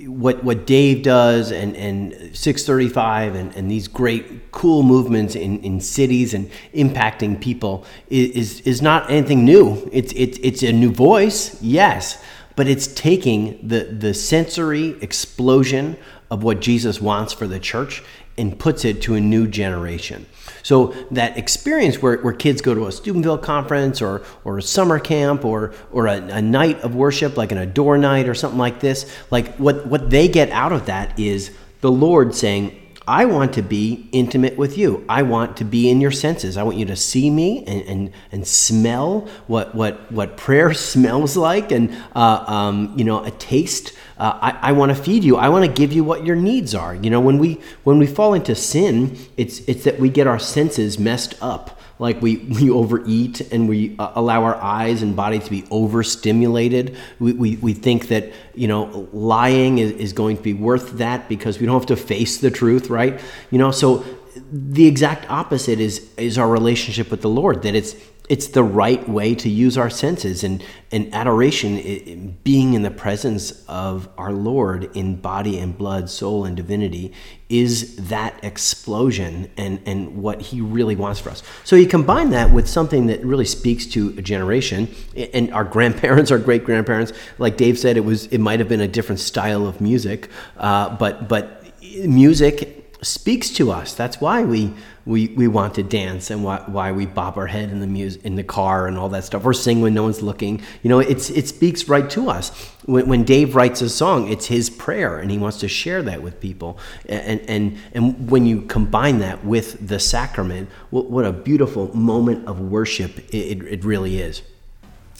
what 0.06 0.44
what 0.44 0.66
Dave 0.66 1.02
does 1.02 1.50
and, 1.50 1.76
and 1.76 2.12
635 2.36 3.34
and, 3.34 3.54
and 3.56 3.70
these 3.70 3.88
great 3.88 4.52
cool 4.52 4.82
movements 4.82 5.34
in, 5.34 5.58
in 5.60 5.80
cities 5.80 6.34
and 6.34 6.50
impacting 6.72 7.40
people 7.40 7.84
is, 8.08 8.60
is 8.60 8.80
not 8.80 9.10
anything 9.10 9.44
new. 9.44 9.88
It's, 9.92 10.12
it's, 10.14 10.38
it's 10.42 10.62
a 10.62 10.72
new 10.72 10.92
voice, 10.92 11.60
yes, 11.60 12.22
but 12.54 12.68
it's 12.68 12.86
taking 12.86 13.66
the, 13.66 13.84
the 13.84 14.14
sensory 14.14 14.90
explosion 15.02 15.96
of 16.30 16.42
what 16.42 16.60
Jesus 16.60 17.00
wants 17.00 17.32
for 17.32 17.46
the 17.46 17.58
church 17.58 18.02
and 18.38 18.58
puts 18.58 18.84
it 18.84 19.02
to 19.02 19.14
a 19.14 19.20
new 19.20 19.46
generation. 19.46 20.26
So 20.62 20.94
that 21.10 21.36
experience 21.36 22.00
where, 22.00 22.18
where 22.18 22.32
kids 22.32 22.60
go 22.60 22.74
to 22.74 22.86
a 22.86 22.92
Steubenville 22.92 23.38
conference 23.38 24.00
or, 24.00 24.22
or 24.44 24.58
a 24.58 24.62
summer 24.62 24.98
camp 24.98 25.44
or, 25.44 25.74
or 25.90 26.06
a, 26.06 26.16
a 26.16 26.42
night 26.42 26.80
of 26.82 26.94
worship, 26.94 27.36
like 27.36 27.52
an 27.52 27.58
adore 27.58 27.98
night 27.98 28.28
or 28.28 28.34
something 28.34 28.58
like 28.58 28.80
this, 28.80 29.12
like 29.30 29.56
what, 29.56 29.86
what 29.86 30.10
they 30.10 30.28
get 30.28 30.50
out 30.50 30.72
of 30.72 30.86
that 30.86 31.18
is 31.18 31.50
the 31.80 31.90
Lord 31.90 32.34
saying, 32.34 32.78
I 33.06 33.24
want 33.24 33.54
to 33.54 33.62
be 33.62 34.08
intimate 34.12 34.56
with 34.56 34.78
you. 34.78 35.04
I 35.08 35.22
want 35.22 35.56
to 35.56 35.64
be 35.64 35.90
in 35.90 36.00
your 36.00 36.12
senses. 36.12 36.56
I 36.56 36.62
want 36.62 36.76
you 36.76 36.84
to 36.86 36.96
see 36.96 37.30
me 37.30 37.64
and, 37.64 37.82
and, 37.82 38.10
and 38.30 38.46
smell 38.46 39.28
what, 39.48 39.74
what, 39.74 40.10
what 40.12 40.36
prayer 40.36 40.72
smells 40.92 41.36
like 41.36 41.72
and, 41.72 41.94
uh, 42.14 42.44
um, 42.46 42.94
you 42.96 43.04
know, 43.04 43.24
a 43.24 43.30
taste. 43.32 43.92
Uh, 44.22 44.38
I, 44.40 44.68
I 44.68 44.72
want 44.72 44.90
to 44.90 45.02
feed 45.02 45.24
you. 45.24 45.36
I 45.36 45.48
want 45.48 45.64
to 45.64 45.72
give 45.72 45.92
you 45.92 46.04
what 46.04 46.24
your 46.24 46.36
needs 46.36 46.76
are. 46.76 46.94
You 46.94 47.10
know, 47.10 47.18
when 47.18 47.38
we, 47.38 47.60
when 47.82 47.98
we 47.98 48.06
fall 48.06 48.34
into 48.34 48.54
sin, 48.54 49.18
it's, 49.36 49.58
it's 49.66 49.82
that 49.82 49.98
we 49.98 50.10
get 50.10 50.28
our 50.28 50.38
senses 50.38 50.96
messed 50.96 51.34
up 51.42 51.80
like 51.98 52.22
we, 52.22 52.36
we 52.60 52.70
overeat 52.70 53.40
and 53.52 53.68
we 53.68 53.96
uh, 53.98 54.12
allow 54.14 54.44
our 54.44 54.54
eyes 54.54 55.02
and 55.02 55.16
body 55.16 55.40
to 55.40 55.50
be 55.50 55.64
overstimulated. 55.72 56.96
We, 57.18 57.32
we, 57.32 57.56
we 57.56 57.74
think 57.74 58.06
that, 58.08 58.32
you 58.54 58.68
know, 58.68 59.08
lying 59.12 59.78
is, 59.78 59.90
is 59.90 60.12
going 60.12 60.36
to 60.36 60.42
be 60.44 60.54
worth 60.54 60.98
that 60.98 61.28
because 61.28 61.58
we 61.58 61.66
don't 61.66 61.74
have 61.74 61.86
to 61.86 61.96
face 61.96 62.38
the 62.38 62.52
truth, 62.52 62.90
right? 62.90 63.20
You 63.50 63.58
know, 63.58 63.72
so 63.72 64.04
the 64.52 64.86
exact 64.86 65.28
opposite 65.30 65.80
is, 65.80 66.08
is 66.16 66.38
our 66.38 66.48
relationship 66.48 67.10
with 67.10 67.22
the 67.22 67.28
Lord, 67.28 67.62
that 67.62 67.74
it's, 67.74 67.96
it's 68.32 68.46
the 68.48 68.64
right 68.64 69.06
way 69.10 69.34
to 69.34 69.50
use 69.50 69.76
our 69.76 69.90
senses 69.90 70.42
and, 70.42 70.64
and 70.90 71.14
adoration 71.14 71.76
it, 71.76 72.42
being 72.42 72.72
in 72.72 72.80
the 72.80 72.90
presence 72.90 73.62
of 73.68 74.08
our 74.16 74.32
lord 74.32 74.84
in 74.96 75.16
body 75.16 75.58
and 75.58 75.76
blood 75.76 76.08
soul 76.08 76.46
and 76.46 76.56
divinity 76.56 77.12
is 77.50 78.08
that 78.08 78.42
explosion 78.42 79.50
and, 79.58 79.78
and 79.84 80.16
what 80.16 80.40
he 80.40 80.62
really 80.62 80.96
wants 80.96 81.20
for 81.20 81.28
us. 81.28 81.42
So 81.64 81.76
you 81.76 81.86
combine 81.86 82.30
that 82.30 82.50
with 82.50 82.66
something 82.66 83.08
that 83.08 83.22
really 83.22 83.44
speaks 83.44 83.84
to 83.88 84.14
a 84.16 84.22
generation 84.22 84.88
and 85.14 85.52
our 85.52 85.64
grandparents 85.64 86.30
our 86.34 86.38
great 86.38 86.64
grandparents 86.64 87.12
like 87.36 87.58
dave 87.58 87.78
said 87.78 87.98
it 87.98 88.04
was 88.06 88.26
it 88.28 88.38
might 88.38 88.60
have 88.60 88.68
been 88.70 88.80
a 88.80 88.88
different 88.88 89.20
style 89.20 89.66
of 89.66 89.82
music 89.82 90.30
uh, 90.56 90.96
but 90.96 91.28
but 91.28 91.62
music 92.06 92.81
speaks 93.02 93.50
to 93.50 93.70
us. 93.70 93.94
That's 93.94 94.20
why 94.20 94.44
we 94.44 94.72
we, 95.04 95.28
we 95.28 95.48
want 95.48 95.74
to 95.74 95.82
dance 95.82 96.30
and 96.30 96.44
why, 96.44 96.62
why 96.66 96.92
we 96.92 97.06
bob 97.06 97.36
our 97.36 97.48
head 97.48 97.70
in 97.70 97.80
the 97.80 97.88
music 97.88 98.24
in 98.24 98.36
the 98.36 98.44
car 98.44 98.86
and 98.86 98.96
all 98.96 99.08
that 99.08 99.24
stuff 99.24 99.44
or 99.44 99.52
sing 99.52 99.80
when 99.80 99.94
no 99.94 100.04
one's 100.04 100.22
looking. 100.22 100.62
You 100.82 100.90
know, 100.90 101.00
it's 101.00 101.28
it 101.30 101.48
speaks 101.48 101.88
right 101.88 102.08
to 102.10 102.30
us. 102.30 102.50
When, 102.84 103.08
when 103.08 103.24
Dave 103.24 103.56
writes 103.56 103.82
a 103.82 103.88
song, 103.88 104.30
it's 104.30 104.46
his 104.46 104.70
prayer 104.70 105.18
and 105.18 105.30
he 105.30 105.38
wants 105.38 105.58
to 105.58 105.68
share 105.68 106.02
that 106.02 106.22
with 106.22 106.40
people. 106.40 106.78
And 107.06 107.40
and 107.48 107.78
and 107.92 108.30
when 108.30 108.46
you 108.46 108.62
combine 108.62 109.18
that 109.18 109.44
with 109.44 109.86
the 109.86 109.98
sacrament, 109.98 110.70
what, 110.90 111.10
what 111.10 111.24
a 111.24 111.32
beautiful 111.32 111.94
moment 111.96 112.46
of 112.46 112.60
worship 112.60 113.18
it, 113.18 113.34
it, 113.34 113.62
it 113.64 113.84
really 113.84 114.20
is 114.20 114.42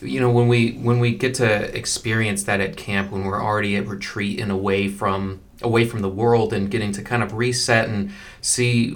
you 0.01 0.19
know 0.19 0.31
when 0.31 0.49
we 0.49 0.73
when 0.79 0.99
we 0.99 1.15
get 1.15 1.35
to 1.35 1.77
experience 1.77 2.43
that 2.45 2.61
at 2.61 2.77
camp 2.77 3.12
when 3.12 3.25
we're 3.25 3.41
already 3.41 3.77
at 3.77 3.87
retreat 3.87 4.41
and 4.41 4.51
away 4.51 4.89
from 4.89 5.41
away 5.62 5.85
from 5.85 6.00
the 6.02 6.09
world 6.09 6.52
and 6.52 6.71
getting 6.71 6.92
to 6.92 7.02
kind 7.02 7.23
of 7.23 7.35
reset 7.35 7.88
and 7.88 8.11
see 8.40 8.95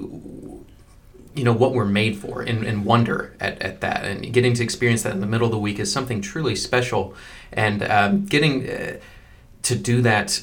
you 1.37 1.45
know 1.45 1.53
what 1.53 1.75
we're 1.75 1.85
made 1.85 2.17
for 2.17 2.41
and, 2.41 2.65
and 2.65 2.85
wonder 2.85 3.37
at, 3.41 3.61
at 3.61 3.81
that. 3.83 4.05
And 4.05 4.33
getting 4.33 4.55
to 4.55 4.65
experience 4.65 5.03
that 5.03 5.13
in 5.13 5.21
the 5.21 5.27
middle 5.27 5.45
of 5.45 5.53
the 5.53 5.59
week 5.59 5.79
is 5.79 5.93
something 5.93 6.23
truly 6.23 6.57
special. 6.57 7.15
And 7.53 7.83
um, 7.83 8.25
getting 8.25 8.69
uh, 8.69 8.97
to 9.63 9.77
do 9.77 10.01
that 10.03 10.43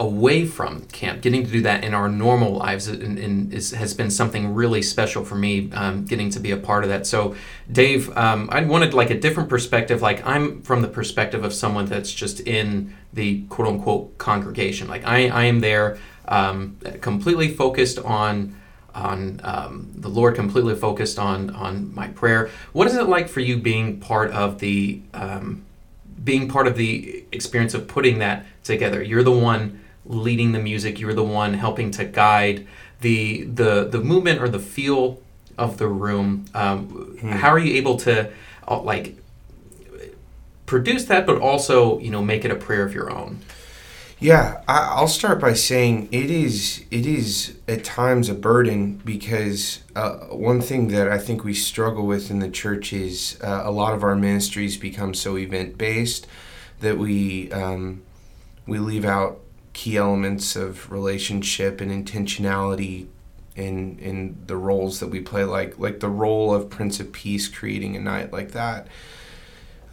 away 0.00 0.46
from 0.46 0.80
camp, 0.86 1.20
getting 1.20 1.44
to 1.44 1.50
do 1.50 1.60
that 1.60 1.84
in 1.84 1.92
our 1.92 2.08
normal 2.08 2.54
lives, 2.54 2.88
and, 2.88 3.18
and 3.18 3.52
is, 3.52 3.70
has 3.72 3.92
been 3.92 4.10
something 4.10 4.54
really 4.54 4.80
special 4.80 5.24
for 5.24 5.34
me. 5.34 5.70
Um, 5.72 6.06
getting 6.06 6.30
to 6.30 6.40
be 6.40 6.50
a 6.50 6.56
part 6.56 6.84
of 6.84 6.88
that. 6.88 7.06
So, 7.06 7.36
Dave, 7.70 8.16
um, 8.16 8.48
I 8.50 8.64
wanted 8.64 8.94
like 8.94 9.10
a 9.10 9.20
different 9.20 9.50
perspective. 9.50 10.00
Like 10.00 10.26
I'm 10.26 10.62
from 10.62 10.80
the 10.80 10.88
perspective 10.88 11.44
of 11.44 11.52
someone 11.52 11.84
that's 11.84 12.12
just 12.12 12.40
in 12.40 12.96
the 13.12 13.42
quote 13.42 13.68
unquote 13.68 14.16
congregation. 14.16 14.88
Like 14.88 15.06
I, 15.06 15.28
I 15.28 15.44
am 15.44 15.60
there, 15.60 15.98
um, 16.26 16.78
completely 17.02 17.54
focused 17.54 17.98
on 17.98 18.56
on 18.94 19.40
um, 19.44 19.92
the 19.94 20.08
Lord, 20.08 20.34
completely 20.34 20.76
focused 20.76 21.18
on 21.18 21.50
on 21.50 21.94
my 21.94 22.08
prayer. 22.08 22.48
What 22.72 22.86
is 22.86 22.96
it 22.96 23.04
like 23.04 23.28
for 23.28 23.40
you 23.40 23.58
being 23.58 24.00
part 24.00 24.30
of 24.30 24.60
the 24.60 25.02
um, 25.12 25.62
being 26.24 26.48
part 26.48 26.66
of 26.66 26.76
the 26.76 27.24
experience 27.32 27.74
of 27.74 27.86
putting 27.86 28.18
that 28.20 28.46
together? 28.64 29.02
You're 29.02 29.22
the 29.22 29.30
one 29.30 29.80
leading 30.10 30.52
the 30.52 30.58
music. 30.58 30.98
You're 31.00 31.14
the 31.14 31.24
one 31.24 31.54
helping 31.54 31.90
to 31.92 32.04
guide 32.04 32.66
the 33.00 33.44
the 33.44 33.84
the 33.84 34.00
movement 34.00 34.40
or 34.40 34.48
the 34.48 34.58
feel 34.58 35.20
of 35.56 35.78
the 35.78 35.88
room. 35.88 36.46
Um, 36.54 36.86
hmm. 36.88 37.30
How 37.30 37.48
are 37.48 37.58
you 37.58 37.76
able 37.76 37.96
to 37.98 38.30
uh, 38.68 38.80
like 38.80 39.16
produce 40.66 41.04
that, 41.06 41.26
but 41.26 41.40
also 41.40 41.98
you 42.00 42.10
know 42.10 42.22
make 42.22 42.44
it 42.44 42.50
a 42.50 42.56
prayer 42.56 42.84
of 42.84 42.94
your 42.94 43.10
own? 43.10 43.40
Yeah, 44.22 44.60
I, 44.68 45.00
will 45.00 45.08
start 45.08 45.40
by 45.40 45.54
saying 45.54 46.10
it 46.12 46.30
is 46.30 46.84
it 46.90 47.06
is 47.06 47.56
at 47.66 47.84
times 47.84 48.28
a 48.28 48.34
burden 48.34 49.00
because 49.02 49.80
uh, 49.96 50.26
one 50.26 50.60
thing 50.60 50.88
that 50.88 51.08
I 51.08 51.16
think 51.16 51.42
we 51.42 51.54
struggle 51.54 52.06
with 52.06 52.30
in 52.30 52.38
the 52.38 52.50
church 52.50 52.92
is 52.92 53.38
uh, 53.42 53.62
a 53.64 53.70
lot 53.70 53.94
of 53.94 54.04
our 54.04 54.14
ministries 54.14 54.76
become 54.76 55.14
so 55.14 55.38
event 55.38 55.78
based 55.78 56.26
that 56.80 56.98
we 56.98 57.50
um, 57.52 58.02
we 58.66 58.78
leave 58.78 59.06
out 59.06 59.40
key 59.80 59.96
elements 59.96 60.56
of 60.56 60.92
relationship 60.92 61.80
and 61.80 61.90
intentionality 61.90 63.06
in 63.56 63.98
in 63.98 64.36
the 64.46 64.54
roles 64.54 65.00
that 65.00 65.06
we 65.06 65.20
play 65.20 65.42
like 65.42 65.78
like 65.78 66.00
the 66.00 66.08
role 66.08 66.52
of 66.52 66.68
prince 66.68 67.00
of 67.00 67.10
peace 67.12 67.48
creating 67.48 67.96
a 67.96 67.98
night 67.98 68.30
like 68.30 68.50
that 68.50 68.86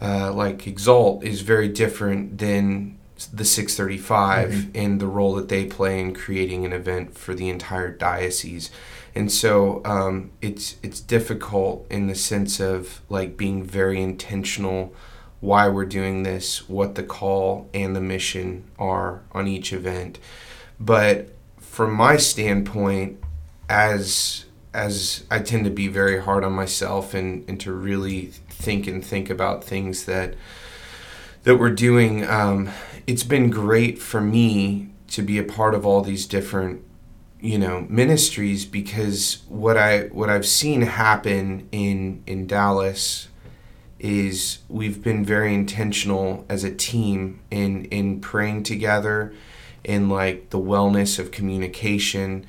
uh, 0.02 0.30
like 0.30 0.66
exalt 0.66 1.24
is 1.24 1.40
very 1.40 1.68
different 1.68 2.36
than 2.36 2.98
the 3.32 3.46
635 3.46 4.50
mm-hmm. 4.50 4.70
and 4.74 5.00
the 5.00 5.06
role 5.06 5.34
that 5.34 5.48
they 5.48 5.64
play 5.64 5.98
in 5.98 6.14
creating 6.14 6.66
an 6.66 6.74
event 6.74 7.16
for 7.16 7.32
the 7.32 7.48
entire 7.48 7.90
diocese 7.90 8.70
and 9.14 9.32
so 9.32 9.80
um, 9.86 10.30
it's 10.42 10.76
it's 10.82 11.00
difficult 11.00 11.86
in 11.88 12.08
the 12.08 12.14
sense 12.14 12.60
of 12.60 13.00
like 13.08 13.38
being 13.38 13.64
very 13.64 14.02
intentional 14.02 14.92
why 15.40 15.68
we're 15.68 15.84
doing 15.84 16.22
this, 16.22 16.68
what 16.68 16.94
the 16.94 17.02
call 17.02 17.68
and 17.72 17.94
the 17.94 18.00
mission 18.00 18.64
are 18.78 19.22
on 19.32 19.46
each 19.46 19.72
event. 19.72 20.18
But 20.80 21.28
from 21.58 21.92
my 21.92 22.16
standpoint, 22.16 23.22
as 23.68 24.44
as 24.74 25.24
I 25.30 25.38
tend 25.38 25.64
to 25.64 25.70
be 25.70 25.88
very 25.88 26.20
hard 26.20 26.44
on 26.44 26.52
myself 26.52 27.14
and, 27.14 27.48
and 27.48 27.58
to 27.60 27.72
really 27.72 28.26
think 28.48 28.86
and 28.86 29.04
think 29.04 29.30
about 29.30 29.64
things 29.64 30.04
that 30.04 30.34
that 31.44 31.56
we're 31.56 31.70
doing, 31.70 32.26
um, 32.26 32.70
it's 33.06 33.22
been 33.22 33.48
great 33.48 33.98
for 33.98 34.20
me 34.20 34.90
to 35.08 35.22
be 35.22 35.38
a 35.38 35.44
part 35.44 35.74
of 35.74 35.86
all 35.86 36.02
these 36.02 36.26
different 36.26 36.84
you 37.40 37.58
know 37.58 37.86
ministries 37.88 38.64
because 38.64 39.42
what 39.48 39.76
I 39.76 40.02
what 40.08 40.28
I've 40.28 40.46
seen 40.46 40.82
happen 40.82 41.68
in 41.70 42.22
in 42.26 42.46
Dallas 42.46 43.28
is 43.98 44.58
we've 44.68 45.02
been 45.02 45.24
very 45.24 45.52
intentional 45.54 46.44
as 46.48 46.64
a 46.64 46.74
team 46.74 47.40
in 47.50 47.84
in 47.86 48.20
praying 48.20 48.62
together 48.62 49.34
in 49.84 50.08
like 50.08 50.50
the 50.50 50.58
wellness 50.58 51.18
of 51.18 51.30
communication 51.30 52.46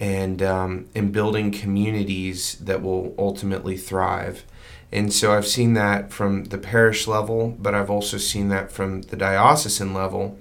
and 0.00 0.42
um, 0.42 0.86
in 0.94 1.10
building 1.10 1.50
communities 1.50 2.56
that 2.56 2.82
will 2.82 3.14
ultimately 3.18 3.76
thrive. 3.76 4.44
And 4.90 5.12
so 5.12 5.32
I've 5.32 5.46
seen 5.46 5.74
that 5.74 6.12
from 6.12 6.44
the 6.44 6.58
parish 6.58 7.06
level 7.06 7.56
but 7.58 7.74
I've 7.74 7.90
also 7.90 8.18
seen 8.18 8.48
that 8.48 8.70
from 8.70 9.02
the 9.02 9.16
diocesan 9.16 9.92
level. 9.92 10.38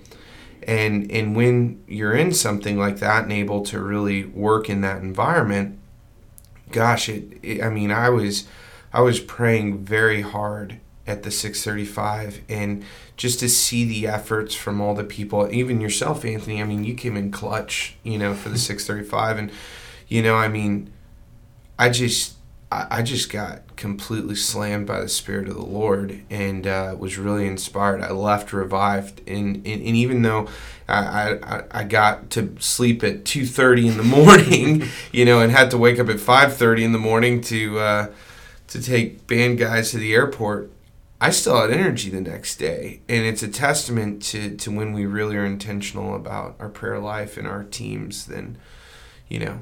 And 0.63 1.12
and 1.12 1.36
when 1.36 1.84
you're 1.88 2.13
in 2.13 2.34
something 2.34 2.77
like 2.77 3.00
that 3.00 3.24
and 3.24 3.34
able 3.34 3.63
to 3.63 3.80
really 3.80 4.25
work 4.25 4.70
in 4.70 4.82
that 4.82 5.01
environment 5.01 5.80
gosh 6.72 7.10
it, 7.10 7.39
it 7.41 7.63
I 7.63 7.70
mean 7.70 7.91
I 7.91 8.10
was 8.10 8.48
I 8.94 9.02
was 9.02 9.20
praying 9.20 9.86
very 9.86 10.22
hard 10.22 10.80
at 11.08 11.24
the 11.24 11.32
635 11.32 12.42
and 12.48 12.84
just 13.18 13.40
to 13.40 13.50
see 13.50 13.86
the 13.86 14.08
efforts 14.08 14.54
from 14.54 14.80
all 14.80 14.94
the 14.94 15.04
people 15.04 15.52
even 15.52 15.82
yourself 15.82 16.24
anthony. 16.24 16.62
I 16.62 16.66
mean 16.66 16.84
you 16.84 16.94
came 16.94 17.18
in 17.18 17.32
clutch 17.32 17.96
you 18.04 18.18
know 18.18 18.34
for 18.34 18.50
the 18.50 18.58
635 18.58 19.38
and 19.38 19.52
you 20.08 20.22
know 20.22 20.36
i 20.36 20.48
mean 20.48 20.92
i 21.80 21.90
just 21.90 22.36
i, 22.72 23.02
just 23.02 23.30
got 23.30 23.76
completely 23.76 24.36
slammed 24.36 24.88
by 24.88 25.02
the 25.02 25.10
spirit 25.10 25.48
of 25.48 25.56
the 25.56 25.66
lord 25.66 26.22
and 26.30 26.68
uh, 26.68 26.96
was 26.98 27.18
really 27.18 27.48
inspired. 27.48 28.02
I 28.02 28.12
left 28.12 28.54
revived 28.54 29.28
and, 29.28 29.58
and, 29.58 29.66
and 29.66 29.96
even 29.96 30.22
though 30.22 30.48
I, 30.88 31.38
I, 31.44 31.64
I 31.72 31.84
got 31.84 32.30
to 32.32 32.56
sleep 32.60 33.04
at 33.04 33.24
2.30 33.24 33.92
in 33.92 33.98
the 33.98 34.04
morning 34.04 34.84
you 35.12 35.26
know 35.26 35.42
and 35.42 35.52
had 35.52 35.72
to 35.72 35.78
wake 35.78 36.00
up 36.00 36.10
at 36.10 36.18
5.30 36.18 36.82
in 36.84 36.92
the 36.92 37.00
morning 37.00 37.42
to 37.42 37.80
uh, 37.80 38.08
to 38.72 38.82
take 38.82 39.28
band 39.28 39.58
guys 39.58 39.92
to 39.92 39.98
the 39.98 40.13
airport, 40.13 40.72
I 41.20 41.30
still 41.30 41.60
had 41.60 41.72
energy 41.72 42.10
the 42.10 42.22
next 42.22 42.56
day. 42.56 43.01
And 43.10 43.25
it's 43.25 43.44
a 43.44 43.50
testament 43.50 44.24
to, 44.24 44.56
to 44.56 44.72
when 44.72 44.94
we 44.94 45.06
really 45.06 45.36
are 45.36 45.46
intentional 45.46 46.16
about 46.16 46.56
our 46.58 46.70
prayer 46.70 46.98
life 46.98 47.36
and 47.38 47.46
our 47.46 47.66
teams, 47.66 48.28
then, 48.28 48.58
you 49.28 49.40
know, 49.40 49.60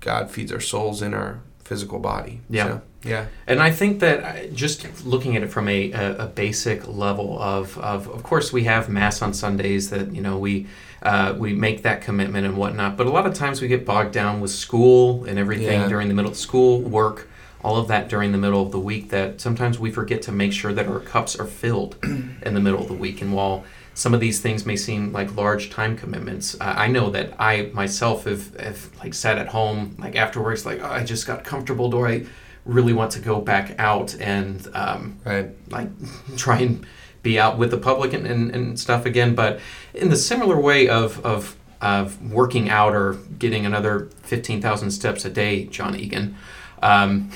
God 0.00 0.30
feeds 0.30 0.50
our 0.50 0.60
souls 0.60 1.02
in 1.02 1.12
our 1.12 1.42
physical 1.64 1.98
body. 1.98 2.40
Yeah. 2.48 2.64
So, 2.64 2.82
yeah. 3.04 3.26
And 3.46 3.60
I 3.60 3.70
think 3.70 4.00
that 4.00 4.24
uh, 4.24 4.46
just 4.54 5.04
looking 5.04 5.36
at 5.36 5.42
it 5.42 5.48
from 5.48 5.68
a, 5.68 5.92
a, 5.92 6.16
a, 6.16 6.26
basic 6.26 6.88
level 6.88 7.38
of, 7.38 7.76
of, 7.76 8.08
of 8.08 8.22
course, 8.22 8.54
we 8.54 8.64
have 8.64 8.88
Mass 8.88 9.20
on 9.20 9.34
Sundays 9.34 9.90
that, 9.90 10.14
you 10.14 10.22
know, 10.22 10.38
we, 10.38 10.66
uh, 11.02 11.34
we 11.36 11.52
make 11.52 11.82
that 11.82 12.00
commitment 12.00 12.46
and 12.46 12.56
whatnot. 12.56 12.96
But 12.96 13.06
a 13.06 13.10
lot 13.10 13.26
of 13.26 13.34
times 13.34 13.60
we 13.60 13.68
get 13.68 13.84
bogged 13.84 14.12
down 14.12 14.40
with 14.40 14.50
school 14.50 15.26
and 15.26 15.38
everything 15.38 15.82
yeah. 15.82 15.88
during 15.88 16.08
the 16.08 16.14
middle 16.14 16.30
of 16.30 16.38
school, 16.38 16.80
work 16.80 17.28
all 17.62 17.76
of 17.76 17.88
that 17.88 18.08
during 18.08 18.32
the 18.32 18.38
middle 18.38 18.62
of 18.62 18.72
the 18.72 18.78
week 18.78 19.10
that 19.10 19.40
sometimes 19.40 19.78
we 19.78 19.90
forget 19.90 20.22
to 20.22 20.32
make 20.32 20.52
sure 20.52 20.72
that 20.72 20.86
our 20.86 21.00
cups 21.00 21.36
are 21.36 21.46
filled 21.46 21.96
in 22.02 22.54
the 22.54 22.60
middle 22.60 22.80
of 22.80 22.88
the 22.88 22.94
week. 22.94 23.20
And 23.20 23.32
while 23.32 23.64
some 23.94 24.14
of 24.14 24.20
these 24.20 24.40
things 24.40 24.64
may 24.64 24.76
seem 24.76 25.12
like 25.12 25.34
large 25.34 25.70
time 25.70 25.96
commitments, 25.96 26.54
uh, 26.60 26.74
I 26.76 26.86
know 26.86 27.10
that 27.10 27.34
I 27.38 27.70
myself 27.72 28.24
have, 28.24 28.54
have 28.60 28.90
like 28.98 29.12
sat 29.12 29.38
at 29.38 29.48
home 29.48 29.96
like 29.98 30.14
afterwards, 30.14 30.64
like 30.64 30.80
oh, 30.80 30.86
I 30.86 31.04
just 31.04 31.26
got 31.26 31.42
comfortable. 31.42 31.90
Do 31.90 32.06
I 32.06 32.26
really 32.64 32.92
want 32.92 33.10
to 33.12 33.20
go 33.20 33.40
back 33.40 33.74
out 33.78 34.14
and 34.20 34.66
um, 34.74 35.18
right. 35.24 35.50
like 35.70 35.88
try 36.36 36.60
and 36.60 36.86
be 37.24 37.40
out 37.40 37.58
with 37.58 37.72
the 37.72 37.78
public 37.78 38.12
and, 38.12 38.24
and, 38.24 38.54
and 38.54 38.78
stuff 38.78 39.04
again? 39.04 39.34
But 39.34 39.58
in 39.94 40.10
the 40.10 40.16
similar 40.16 40.60
way 40.60 40.88
of 40.88 41.24
of 41.26 41.56
of 41.80 42.32
working 42.32 42.68
out 42.68 42.94
or 42.94 43.14
getting 43.38 43.64
another 43.64 44.08
15,000 44.22 44.90
steps 44.90 45.24
a 45.24 45.30
day, 45.30 45.64
John 45.66 45.94
Egan. 45.94 46.36
Um, 46.82 47.30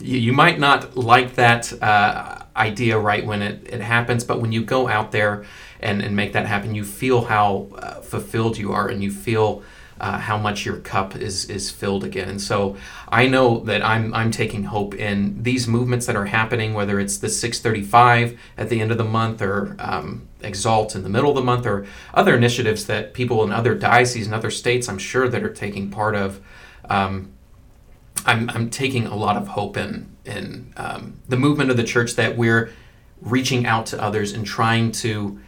you, 0.00 0.18
you, 0.18 0.32
might 0.32 0.58
not 0.58 0.96
like 0.96 1.34
that 1.34 1.72
uh, 1.82 2.42
idea 2.56 2.98
right 2.98 3.24
when 3.24 3.42
it, 3.42 3.66
it 3.68 3.80
happens, 3.80 4.24
but 4.24 4.40
when 4.40 4.52
you 4.52 4.64
go 4.64 4.88
out 4.88 5.12
there 5.12 5.44
and, 5.80 6.02
and 6.02 6.14
make 6.14 6.32
that 6.32 6.46
happen, 6.46 6.74
you 6.74 6.84
feel 6.84 7.24
how 7.24 7.68
uh, 7.76 8.00
fulfilled 8.00 8.58
you 8.58 8.72
are 8.72 8.88
and 8.88 9.02
you 9.02 9.10
feel 9.10 9.62
uh, 10.00 10.18
how 10.18 10.38
much 10.38 10.64
your 10.64 10.76
cup 10.76 11.16
is 11.16 11.46
is 11.46 11.70
filled 11.70 12.04
again. 12.04 12.28
And 12.28 12.40
so 12.40 12.76
I 13.08 13.26
know 13.26 13.60
that 13.60 13.84
I'm 13.84 14.14
I'm 14.14 14.30
taking 14.30 14.64
hope 14.64 14.94
in 14.94 15.42
these 15.42 15.66
movements 15.66 16.06
that 16.06 16.16
are 16.16 16.26
happening, 16.26 16.74
whether 16.74 17.00
it's 17.00 17.18
the 17.18 17.28
635 17.28 18.38
at 18.56 18.68
the 18.68 18.80
end 18.80 18.92
of 18.92 18.98
the 18.98 19.04
month 19.04 19.42
or 19.42 19.76
um, 19.78 20.28
Exalt 20.40 20.94
in 20.94 21.02
the 21.02 21.08
middle 21.08 21.30
of 21.30 21.34
the 21.34 21.42
month 21.42 21.66
or 21.66 21.84
other 22.14 22.36
initiatives 22.36 22.86
that 22.86 23.12
people 23.12 23.42
in 23.42 23.50
other 23.50 23.74
dioceses 23.74 24.26
and 24.26 24.34
other 24.34 24.52
states, 24.52 24.88
I'm 24.88 24.98
sure, 24.98 25.28
that 25.28 25.42
are 25.42 25.52
taking 25.52 25.90
part 25.90 26.14
of. 26.14 26.40
Um, 26.88 27.32
I'm, 28.26 28.50
I'm 28.50 28.70
taking 28.70 29.06
a 29.06 29.16
lot 29.16 29.36
of 29.36 29.48
hope 29.48 29.76
in 29.76 30.16
in 30.24 30.72
um, 30.76 31.20
the 31.28 31.36
movement 31.36 31.70
of 31.70 31.76
the 31.76 31.84
church 31.84 32.14
that 32.16 32.36
we're 32.36 32.70
reaching 33.20 33.66
out 33.66 33.86
to 33.86 34.02
others 34.02 34.32
and 34.32 34.46
trying 34.46 34.92
to 34.92 35.40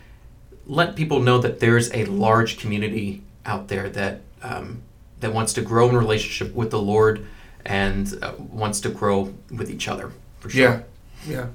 let 0.66 0.96
people 0.96 1.20
know 1.20 1.38
that 1.38 1.60
there's 1.60 1.92
a 1.92 2.04
large 2.06 2.58
community 2.58 3.22
out 3.44 3.68
there 3.68 3.88
that 3.90 4.20
um, 4.42 4.82
that 5.20 5.32
wants 5.32 5.52
to 5.54 5.62
grow 5.62 5.88
in 5.88 5.96
relationship 5.96 6.54
with 6.54 6.70
the 6.70 6.80
Lord 6.80 7.26
and 7.64 8.18
uh, 8.22 8.32
wants 8.38 8.80
to 8.80 8.88
grow 8.88 9.34
with 9.50 9.70
each 9.70 9.88
other. 9.88 10.12
For 10.38 10.48
sure. 10.48 10.60
Yeah, 10.62 10.82
yeah, 11.26 11.46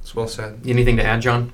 it's 0.00 0.14
well 0.14 0.28
said. 0.28 0.60
Anything 0.66 0.96
to 0.96 1.04
add, 1.04 1.22
John? 1.22 1.52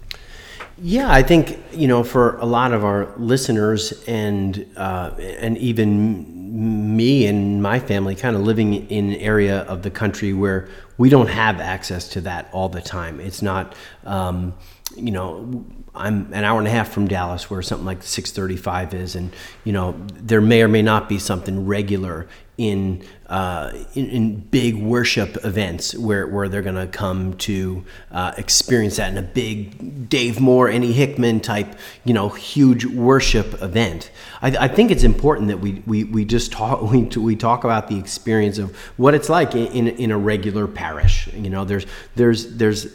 Yeah, 0.81 1.13
I 1.13 1.23
think 1.23 1.59
you 1.73 1.89
know 1.89 2.05
for 2.05 2.37
a 2.37 2.47
lot 2.47 2.73
of 2.73 2.85
our 2.85 3.13
listeners 3.17 3.93
and 4.07 4.67
uh, 4.77 5.11
and 5.19 5.59
even 5.59 6.38
me 6.49 7.27
and 7.27 7.63
my 7.63 7.79
family 7.79 8.15
kind 8.15 8.35
of 8.37 8.43
living 8.43 8.89
in 8.91 9.11
an 9.11 9.17
area 9.17 9.61
of 9.63 9.83
the 9.83 9.91
country 9.91 10.33
where 10.33 10.69
we 10.97 11.09
don't 11.09 11.29
have 11.29 11.61
access 11.61 12.09
to 12.09 12.21
that 12.23 12.49
all 12.53 12.69
the 12.69 12.81
time. 12.81 13.21
It's 13.21 13.43
not, 13.43 13.75
um, 14.05 14.55
you 14.97 15.11
know, 15.11 15.65
I'm 15.95 16.33
an 16.33 16.45
hour 16.45 16.59
and 16.59 16.67
a 16.67 16.71
half 16.71 16.91
from 16.91 17.09
Dallas, 17.09 17.51
where 17.51 17.61
something 17.63 17.87
like 17.87 18.03
635 18.03 18.95
is, 18.95 19.17
and 19.17 19.33
you 19.65 19.73
know 19.73 19.97
there 20.15 20.41
may 20.41 20.63
or 20.63 20.69
may 20.69 20.83
not 20.83 21.09
be 21.09 21.19
something 21.19 21.67
regular 21.67 22.29
in 22.59 23.03
uh, 23.29 23.73
in, 23.95 24.09
in, 24.09 24.37
big 24.37 24.75
worship 24.75 25.37
events 25.45 25.95
where, 25.95 26.27
where 26.27 26.49
they're 26.49 26.63
going 26.63 26.75
to 26.75 26.87
come 26.87 27.35
to 27.35 27.85
uh, 28.11 28.33
experience 28.39 28.97
that 28.97 29.13
in 29.13 29.19
a 29.19 29.23
big 29.23 30.09
Dave 30.09 30.41
Moore, 30.41 30.71
Annie 30.71 30.93
Hickman 30.93 31.41
type, 31.41 31.79
you 32.05 32.15
know, 32.15 32.31
huge 32.31 32.87
worship 32.87 33.63
event. 33.63 34.11
I, 34.41 34.65
I 34.65 34.69
think 34.69 34.91
it's 34.91 35.05
important 35.05 35.49
that 35.49 35.59
we, 35.59 35.83
we, 35.87 36.05
we 36.05 36.25
just 36.25 36.53
talk 36.53 36.83
we, 36.91 37.03
we 37.03 37.37
talk 37.37 37.65
about 37.65 37.89
the 37.89 37.99
experience 37.99 38.59
of 38.59 38.75
what 38.97 39.15
it's 39.15 39.29
like 39.29 39.55
in, 39.55 39.67
in, 39.69 39.89
in 39.89 40.11
a 40.11 40.19
regular 40.19 40.67
parish. 40.67 41.29
You 41.35 41.51
know, 41.51 41.65
there's 41.65 41.87
there's 42.17 42.57
there's 42.57 42.87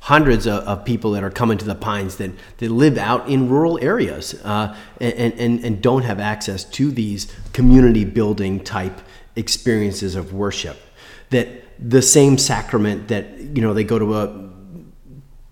hundreds 0.00 0.46
of, 0.46 0.64
of, 0.64 0.84
people 0.84 1.12
that 1.12 1.22
are 1.22 1.30
coming 1.30 1.58
to 1.58 1.64
the 1.64 1.74
Pines 1.74 2.16
that, 2.16 2.30
that 2.58 2.70
live 2.70 2.96
out 2.96 3.28
in 3.28 3.48
rural 3.48 3.78
areas 3.82 4.34
uh, 4.44 4.74
and, 5.00 5.34
and, 5.34 5.64
and 5.64 5.82
don't 5.82 6.02
have 6.02 6.18
access 6.18 6.64
to 6.64 6.90
these 6.90 7.32
community 7.52 8.04
building 8.04 8.60
type 8.60 9.00
experiences 9.36 10.14
of 10.16 10.32
worship. 10.32 10.78
That 11.28 11.48
the 11.78 12.02
same 12.02 12.38
sacrament 12.38 13.08
that, 13.08 13.38
you 13.38 13.62
know, 13.62 13.74
they 13.74 13.84
go 13.84 13.98
to 13.98 14.18
a 14.18 14.49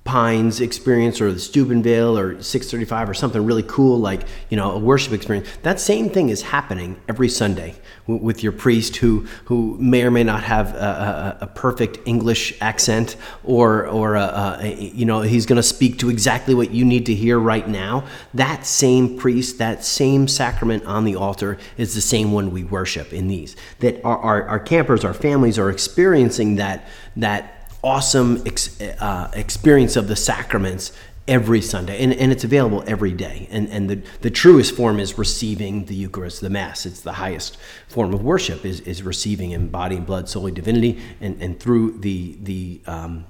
Pines 0.08 0.62
experience 0.62 1.20
or 1.20 1.30
the 1.30 1.38
Steubenville 1.38 2.18
or 2.18 2.42
635 2.42 3.10
or 3.10 3.12
something 3.12 3.44
really 3.44 3.62
cool 3.64 3.98
like 3.98 4.22
you 4.48 4.56
know 4.56 4.72
a 4.72 4.78
worship 4.78 5.12
experience. 5.12 5.46
That 5.64 5.78
same 5.78 6.08
thing 6.08 6.30
is 6.30 6.40
happening 6.40 6.98
every 7.10 7.28
Sunday 7.28 7.74
with 8.06 8.42
your 8.42 8.52
priest 8.52 8.96
who 8.96 9.26
who 9.44 9.76
may 9.78 10.02
or 10.02 10.10
may 10.10 10.24
not 10.24 10.42
have 10.44 10.74
a, 10.74 11.36
a, 11.42 11.44
a 11.44 11.46
perfect 11.48 11.98
English 12.06 12.54
accent 12.62 13.16
or 13.44 13.86
or 13.86 14.14
a, 14.14 14.58
a, 14.62 14.74
you 14.76 15.04
know 15.04 15.20
he's 15.20 15.44
going 15.44 15.58
to 15.58 15.62
speak 15.62 15.98
to 15.98 16.08
exactly 16.08 16.54
what 16.54 16.70
you 16.70 16.86
need 16.86 17.04
to 17.04 17.14
hear 17.14 17.38
right 17.38 17.68
now. 17.68 18.06
That 18.32 18.64
same 18.64 19.18
priest, 19.18 19.58
that 19.58 19.84
same 19.84 20.26
sacrament 20.26 20.86
on 20.86 21.04
the 21.04 21.16
altar 21.16 21.58
is 21.76 21.94
the 21.94 22.00
same 22.00 22.32
one 22.32 22.50
we 22.50 22.64
worship 22.64 23.12
in 23.12 23.28
these. 23.28 23.56
That 23.80 24.02
our, 24.06 24.16
our, 24.16 24.48
our 24.48 24.58
campers, 24.58 25.04
our 25.04 25.12
families 25.12 25.58
are 25.58 25.68
experiencing 25.68 26.56
that 26.56 26.88
that 27.16 27.57
awesome 27.82 28.42
ex, 28.46 28.80
uh, 28.80 29.30
experience 29.34 29.96
of 29.96 30.08
the 30.08 30.16
sacraments 30.16 30.92
every 31.28 31.60
Sunday, 31.60 32.02
and, 32.02 32.12
and 32.14 32.32
it's 32.32 32.42
available 32.42 32.82
every 32.86 33.12
day. 33.12 33.46
And, 33.50 33.68
and 33.68 33.90
the, 33.90 34.02
the 34.22 34.30
truest 34.30 34.74
form 34.74 34.98
is 34.98 35.18
receiving 35.18 35.84
the 35.84 35.94
Eucharist, 35.94 36.40
the 36.40 36.50
Mass. 36.50 36.86
It's 36.86 37.02
the 37.02 37.12
highest 37.12 37.58
form 37.86 38.14
of 38.14 38.22
worship 38.22 38.64
is, 38.64 38.80
is 38.80 39.02
receiving 39.02 39.50
in 39.50 39.68
body 39.68 39.96
and 39.96 40.06
blood, 40.06 40.28
solely 40.28 40.52
divinity, 40.52 41.00
and, 41.20 41.40
and 41.42 41.60
through 41.60 41.98
the, 41.98 42.38
the 42.42 42.80
um, 42.86 43.26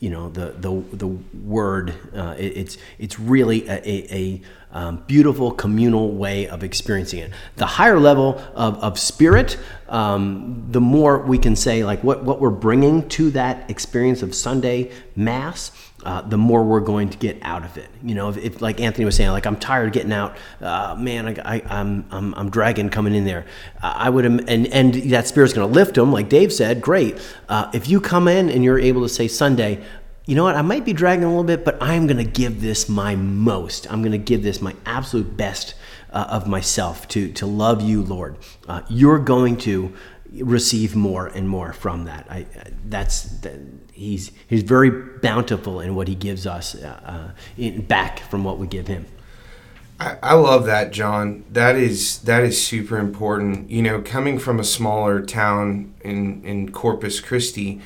you 0.00 0.10
know 0.10 0.28
the 0.28 0.52
the 0.52 0.70
the 0.96 1.08
word. 1.08 1.92
Uh, 2.14 2.34
it, 2.38 2.56
it's 2.56 2.78
it's 2.98 3.18
really 3.18 3.66
a, 3.66 3.76
a, 3.78 4.14
a 4.14 4.42
um, 4.72 5.02
beautiful 5.06 5.50
communal 5.50 6.12
way 6.12 6.46
of 6.48 6.62
experiencing 6.62 7.20
it. 7.20 7.32
The 7.56 7.66
higher 7.66 7.98
level 7.98 8.40
of, 8.54 8.78
of 8.82 8.98
spirit, 8.98 9.58
um, 9.88 10.66
the 10.70 10.80
more 10.80 11.18
we 11.18 11.38
can 11.38 11.56
say 11.56 11.84
like 11.84 12.04
what 12.04 12.24
what 12.24 12.40
we're 12.40 12.50
bringing 12.50 13.08
to 13.10 13.30
that 13.30 13.70
experience 13.70 14.22
of 14.22 14.34
Sunday 14.34 14.92
Mass 15.16 15.72
uh, 16.04 16.20
the 16.22 16.38
more 16.38 16.62
we're 16.62 16.80
going 16.80 17.10
to 17.10 17.18
get 17.18 17.38
out 17.42 17.64
of 17.64 17.76
it. 17.76 17.88
You 18.04 18.14
know, 18.14 18.28
if, 18.28 18.36
if 18.36 18.62
like 18.62 18.80
Anthony 18.80 19.04
was 19.04 19.16
saying, 19.16 19.30
like 19.30 19.46
I'm 19.46 19.56
tired 19.56 19.88
of 19.88 19.92
getting 19.92 20.12
out, 20.12 20.36
uh, 20.60 20.94
man, 20.96 21.40
I, 21.44 21.58
am 21.58 21.64
I'm, 21.68 22.06
I'm 22.10 22.34
I'm 22.34 22.50
dragging 22.50 22.88
coming 22.88 23.14
in 23.14 23.24
there. 23.24 23.46
Uh, 23.82 23.94
I 23.96 24.10
would 24.10 24.24
and 24.24 24.66
and 24.68 24.94
that 25.10 25.26
spirit's 25.26 25.52
going 25.54 25.68
to 25.68 25.74
lift 25.74 25.96
them, 25.96 26.12
like 26.12 26.28
Dave 26.28 26.52
said. 26.52 26.80
Great. 26.80 27.18
Uh, 27.48 27.70
if 27.74 27.88
you 27.88 28.00
come 28.00 28.28
in 28.28 28.48
and 28.48 28.62
you're 28.62 28.78
able 28.78 29.02
to 29.02 29.08
say 29.08 29.26
Sunday, 29.26 29.84
you 30.28 30.34
know 30.34 30.44
what? 30.44 30.56
I 30.56 30.62
might 30.62 30.84
be 30.84 30.92
dragging 30.92 31.24
a 31.24 31.28
little 31.28 31.42
bit, 31.42 31.64
but 31.64 31.82
I'm 31.82 32.06
going 32.06 32.18
to 32.18 32.30
give 32.30 32.60
this 32.60 32.86
my 32.86 33.16
most. 33.16 33.90
I'm 33.90 34.02
going 34.02 34.12
to 34.12 34.18
give 34.18 34.42
this 34.42 34.60
my 34.60 34.76
absolute 34.84 35.38
best 35.38 35.74
uh, 36.12 36.26
of 36.28 36.46
myself 36.46 37.08
to 37.08 37.32
to 37.32 37.46
love 37.46 37.80
you, 37.80 38.02
Lord. 38.02 38.36
Uh, 38.68 38.82
you're 38.90 39.20
going 39.20 39.56
to 39.60 39.94
receive 40.30 40.94
more 40.94 41.28
and 41.28 41.48
more 41.48 41.72
from 41.72 42.04
that. 42.04 42.26
I, 42.28 42.44
that's 42.84 43.22
that, 43.40 43.58
he's 43.94 44.30
he's 44.46 44.62
very 44.64 44.90
bountiful 44.90 45.80
in 45.80 45.94
what 45.94 46.08
he 46.08 46.14
gives 46.14 46.46
us 46.46 46.74
uh, 46.74 47.00
uh, 47.06 47.30
in, 47.56 47.86
back 47.86 48.18
from 48.18 48.44
what 48.44 48.58
we 48.58 48.66
give 48.66 48.86
him. 48.86 49.06
I, 49.98 50.18
I 50.22 50.34
love 50.34 50.66
that, 50.66 50.92
John. 50.92 51.46
That 51.50 51.74
is 51.74 52.18
that 52.24 52.44
is 52.44 52.62
super 52.62 52.98
important. 52.98 53.70
You 53.70 53.80
know, 53.80 54.02
coming 54.02 54.38
from 54.38 54.60
a 54.60 54.64
smaller 54.64 55.22
town 55.22 55.94
in 56.02 56.44
in 56.44 56.70
Corpus 56.70 57.18
Christi, 57.18 57.80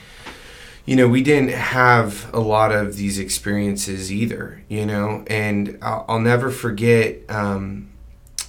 you 0.84 0.96
know, 0.96 1.08
we 1.08 1.22
didn't 1.22 1.50
have 1.50 2.32
a 2.34 2.40
lot 2.40 2.72
of 2.72 2.96
these 2.96 3.18
experiences 3.18 4.12
either. 4.12 4.62
You 4.68 4.86
know, 4.86 5.24
and 5.26 5.78
I'll, 5.82 6.04
I'll 6.08 6.20
never 6.20 6.50
forget 6.50 7.18
um, 7.28 7.90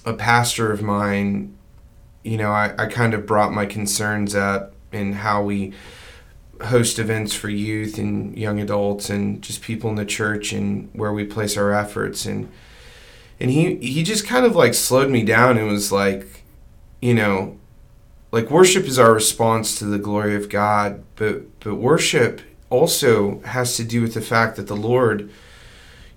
a 0.04 0.14
pastor 0.14 0.72
of 0.72 0.82
mine 0.82 1.54
you 2.24 2.38
know, 2.38 2.50
I, 2.50 2.74
I 2.78 2.86
kind 2.86 3.14
of 3.14 3.26
brought 3.26 3.52
my 3.52 3.66
concerns 3.66 4.34
up 4.34 4.72
in 4.90 5.12
how 5.12 5.42
we 5.42 5.74
host 6.62 6.98
events 6.98 7.34
for 7.34 7.50
youth 7.50 7.98
and 7.98 8.36
young 8.36 8.58
adults 8.58 9.10
and 9.10 9.42
just 9.42 9.60
people 9.60 9.90
in 9.90 9.96
the 9.96 10.06
church 10.06 10.52
and 10.52 10.88
where 10.94 11.12
we 11.12 11.24
place 11.24 11.56
our 11.56 11.72
efforts 11.72 12.24
and 12.24 12.50
and 13.40 13.50
he 13.50 13.74
he 13.76 14.04
just 14.04 14.24
kind 14.24 14.46
of 14.46 14.54
like 14.54 14.72
slowed 14.72 15.10
me 15.10 15.24
down 15.24 15.58
and 15.58 15.68
was 15.68 15.90
like 15.90 16.44
you 17.02 17.12
know 17.12 17.58
like 18.34 18.50
worship 18.50 18.84
is 18.84 18.98
our 18.98 19.14
response 19.14 19.78
to 19.78 19.84
the 19.84 19.98
glory 19.98 20.34
of 20.34 20.48
God 20.48 21.04
but 21.16 21.60
but 21.60 21.76
worship 21.76 22.42
also 22.70 23.40
has 23.40 23.76
to 23.76 23.84
do 23.84 24.02
with 24.02 24.14
the 24.14 24.20
fact 24.20 24.56
that 24.56 24.66
the 24.66 24.76
Lord 24.76 25.30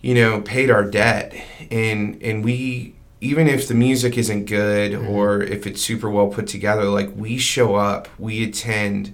you 0.02 0.14
know 0.16 0.42
paid 0.42 0.70
our 0.70 0.84
debt 0.84 1.34
and 1.72 2.22
and 2.22 2.44
we 2.44 2.98
even 3.20 3.48
if 3.48 3.68
the 3.68 3.74
music 3.74 4.18
isn't 4.18 4.46
good 4.46 4.92
mm-hmm. 4.92 5.10
or 5.10 5.42
if 5.42 5.66
it's 5.66 5.82
super 5.82 6.10
well 6.10 6.28
put 6.28 6.48
together, 6.48 6.86
like 6.86 7.10
we 7.16 7.38
show 7.38 7.76
up, 7.76 8.08
we 8.20 8.44
attend 8.44 9.14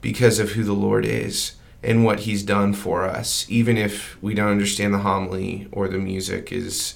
because 0.00 0.38
of 0.38 0.52
who 0.52 0.64
the 0.64 0.72
Lord 0.72 1.04
is 1.04 1.54
and 1.82 2.04
what 2.04 2.20
He's 2.20 2.42
done 2.42 2.74
for 2.74 3.04
us, 3.04 3.46
even 3.48 3.76
if 3.76 4.20
we 4.22 4.34
don't 4.34 4.50
understand 4.50 4.92
the 4.92 4.98
homily 4.98 5.68
or 5.70 5.88
the 5.88 5.98
music 5.98 6.50
is, 6.50 6.94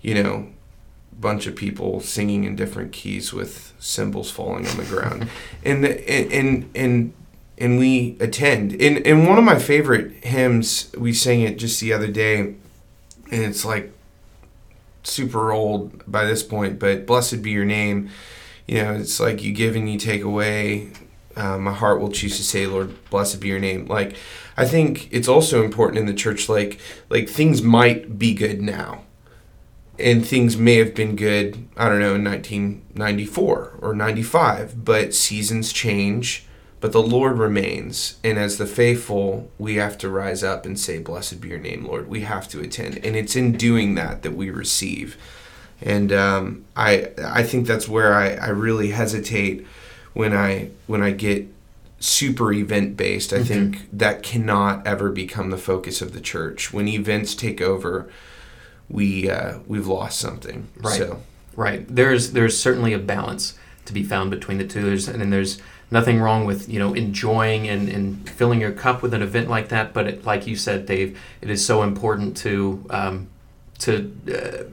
you 0.00 0.14
know, 0.14 0.48
bunch 1.20 1.46
of 1.46 1.56
people 1.56 2.00
singing 2.00 2.44
in 2.44 2.56
different 2.56 2.92
keys 2.92 3.32
with 3.32 3.72
cymbals 3.78 4.30
falling 4.30 4.66
on 4.66 4.76
the 4.76 4.84
ground, 4.84 5.28
and 5.64 5.84
the, 5.84 6.10
and 6.10 6.32
and 6.32 6.70
and 6.74 7.12
and 7.58 7.78
we 7.78 8.16
attend. 8.20 8.72
In 8.72 8.98
in 8.98 9.26
one 9.26 9.38
of 9.38 9.44
my 9.44 9.58
favorite 9.58 10.24
hymns, 10.24 10.92
we 10.96 11.12
sang 11.12 11.40
it 11.40 11.58
just 11.58 11.80
the 11.80 11.92
other 11.92 12.08
day, 12.08 12.38
and 12.38 12.56
it's 13.30 13.64
like 13.64 13.92
super 15.06 15.52
old 15.52 16.02
by 16.10 16.24
this 16.24 16.42
point, 16.42 16.78
but 16.78 17.06
blessed 17.06 17.42
be 17.42 17.50
your 17.50 17.64
name. 17.64 18.10
You 18.66 18.82
know, 18.82 18.94
it's 18.94 19.20
like 19.20 19.42
you 19.42 19.52
give 19.52 19.76
and 19.76 19.90
you 19.90 19.98
take 19.98 20.22
away. 20.22 20.90
Uh, 21.36 21.58
my 21.58 21.72
heart 21.72 22.00
will 22.00 22.10
choose 22.10 22.36
to 22.38 22.42
say, 22.42 22.66
Lord, 22.66 22.94
blessed 23.10 23.40
be 23.40 23.48
your 23.48 23.58
name. 23.58 23.86
Like, 23.86 24.16
I 24.56 24.64
think 24.64 25.12
it's 25.12 25.28
also 25.28 25.62
important 25.62 25.98
in 25.98 26.06
the 26.06 26.14
church, 26.14 26.48
like, 26.48 26.80
like 27.10 27.28
things 27.28 27.62
might 27.62 28.18
be 28.18 28.34
good 28.34 28.62
now, 28.62 29.02
and 29.98 30.26
things 30.26 30.56
may 30.56 30.76
have 30.76 30.94
been 30.94 31.16
good. 31.16 31.68
I 31.76 31.88
don't 31.88 32.00
know 32.00 32.14
in 32.14 32.24
1994 32.24 33.78
or 33.80 33.94
95, 33.94 34.84
but 34.84 35.14
seasons 35.14 35.72
change 35.72 36.46
but 36.80 36.92
the 36.92 37.02
Lord 37.02 37.38
remains. 37.38 38.18
And 38.22 38.38
as 38.38 38.58
the 38.58 38.66
faithful, 38.66 39.50
we 39.58 39.76
have 39.76 39.96
to 39.98 40.08
rise 40.08 40.44
up 40.44 40.66
and 40.66 40.78
say, 40.78 40.98
Blessed 40.98 41.40
be 41.40 41.48
your 41.48 41.58
name, 41.58 41.84
Lord. 41.84 42.08
We 42.08 42.20
have 42.20 42.48
to 42.50 42.60
attend. 42.60 43.04
And 43.04 43.16
it's 43.16 43.36
in 43.36 43.52
doing 43.52 43.94
that 43.94 44.22
that 44.22 44.34
we 44.34 44.50
receive. 44.50 45.16
And 45.80 46.12
um, 46.12 46.64
I, 46.76 47.10
I 47.22 47.42
think 47.42 47.66
that's 47.66 47.88
where 47.88 48.14
I, 48.14 48.34
I 48.34 48.48
really 48.48 48.90
hesitate 48.90 49.66
when 50.12 50.34
I, 50.34 50.70
when 50.86 51.02
I 51.02 51.10
get 51.10 51.48
super 51.98 52.52
event 52.52 52.96
based. 52.96 53.32
I 53.32 53.38
mm-hmm. 53.38 53.46
think 53.46 53.88
that 53.92 54.22
cannot 54.22 54.86
ever 54.86 55.10
become 55.10 55.50
the 55.50 55.58
focus 55.58 56.00
of 56.00 56.12
the 56.12 56.20
church. 56.20 56.72
When 56.72 56.88
events 56.88 57.34
take 57.34 57.60
over, 57.60 58.08
we, 58.88 59.30
uh, 59.30 59.58
we've 59.66 59.86
lost 59.86 60.20
something. 60.20 60.68
Right. 60.78 60.98
So. 60.98 61.22
Right. 61.54 61.86
There's, 61.88 62.32
there's 62.32 62.58
certainly 62.58 62.92
a 62.92 62.98
balance 62.98 63.58
to 63.86 63.92
be 63.92 64.02
found 64.02 64.30
between 64.30 64.58
the 64.58 64.66
two. 64.66 64.82
There's, 64.82 65.08
and 65.08 65.20
then 65.20 65.30
there's, 65.30 65.60
nothing 65.90 66.20
wrong 66.20 66.44
with 66.44 66.68
you 66.68 66.78
know 66.78 66.94
enjoying 66.94 67.68
and, 67.68 67.88
and 67.88 68.28
filling 68.28 68.60
your 68.60 68.72
cup 68.72 69.02
with 69.02 69.14
an 69.14 69.22
event 69.22 69.48
like 69.48 69.68
that. 69.68 69.92
But 69.92 70.06
it, 70.06 70.24
like 70.24 70.46
you 70.46 70.56
said, 70.56 70.86
Dave, 70.86 71.18
it 71.40 71.50
is 71.50 71.64
so 71.64 71.82
important 71.82 72.36
to 72.38 72.84
um, 72.90 73.28
to 73.78 74.16
uh, 74.28 74.64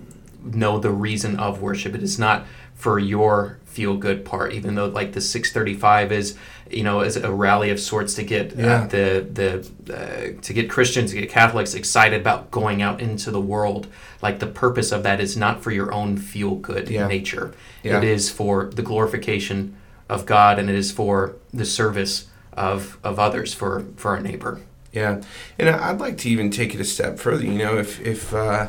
know 0.43 0.79
the 0.79 0.91
reason 0.91 1.37
of 1.37 1.61
worship. 1.61 1.93
It 1.95 2.03
is 2.03 2.17
not 2.17 2.45
for 2.75 2.99
your 2.99 3.59
feel 3.73 3.97
good 3.97 4.23
part 4.23 4.53
even 4.53 4.75
though 4.75 4.85
like 4.99 5.13
the 5.13 5.21
635 5.21 6.11
is 6.11 6.35
you 6.69 6.83
know 6.83 7.01
is 7.01 7.15
a 7.17 7.31
rally 7.31 7.69
of 7.71 7.79
sorts 7.79 8.13
to 8.15 8.23
get 8.23 8.55
Yeah. 8.55 8.83
uh, 8.83 8.87
the 8.87 9.05
the 9.39 9.49
uh, 9.97 10.41
to 10.41 10.53
get 10.53 10.69
Christians 10.69 11.11
to 11.11 11.19
get 11.19 11.29
Catholics 11.29 11.73
excited 11.73 12.21
about 12.21 12.51
going 12.51 12.81
out 12.81 13.01
into 13.01 13.31
the 13.31 13.41
world 13.41 13.87
like 14.21 14.37
the 14.39 14.47
purpose 14.47 14.91
of 14.91 15.03
that 15.03 15.19
is 15.19 15.35
not 15.35 15.61
for 15.63 15.71
your 15.71 15.91
own 15.91 16.17
feel 16.17 16.55
good 16.55 16.89
Yeah. 16.89 17.07
nature 17.07 17.53
Yeah. 17.83 17.97
it 17.97 18.03
is 18.03 18.29
for 18.29 18.65
the 18.79 18.83
glorification 18.83 19.75
of 20.09 20.25
God 20.25 20.59
and 20.59 20.69
it 20.69 20.75
is 20.75 20.91
for 20.91 21.35
the 21.53 21.65
service 21.65 22.27
of 22.53 22.97
of 23.03 23.17
others 23.19 23.53
for 23.53 23.83
for 23.97 24.11
our 24.15 24.19
neighbor 24.19 24.61
Yeah, 24.93 25.21
and 25.57 25.67
I'd 25.69 25.99
like 25.99 26.17
to 26.19 26.29
even 26.29 26.51
take 26.51 26.75
it 26.75 26.79
a 26.81 26.83
step 26.95 27.17
further. 27.17 27.43
You 27.45 27.57
know, 27.63 27.77
if 27.79 27.99
if 28.13 28.31
uh, 28.33 28.67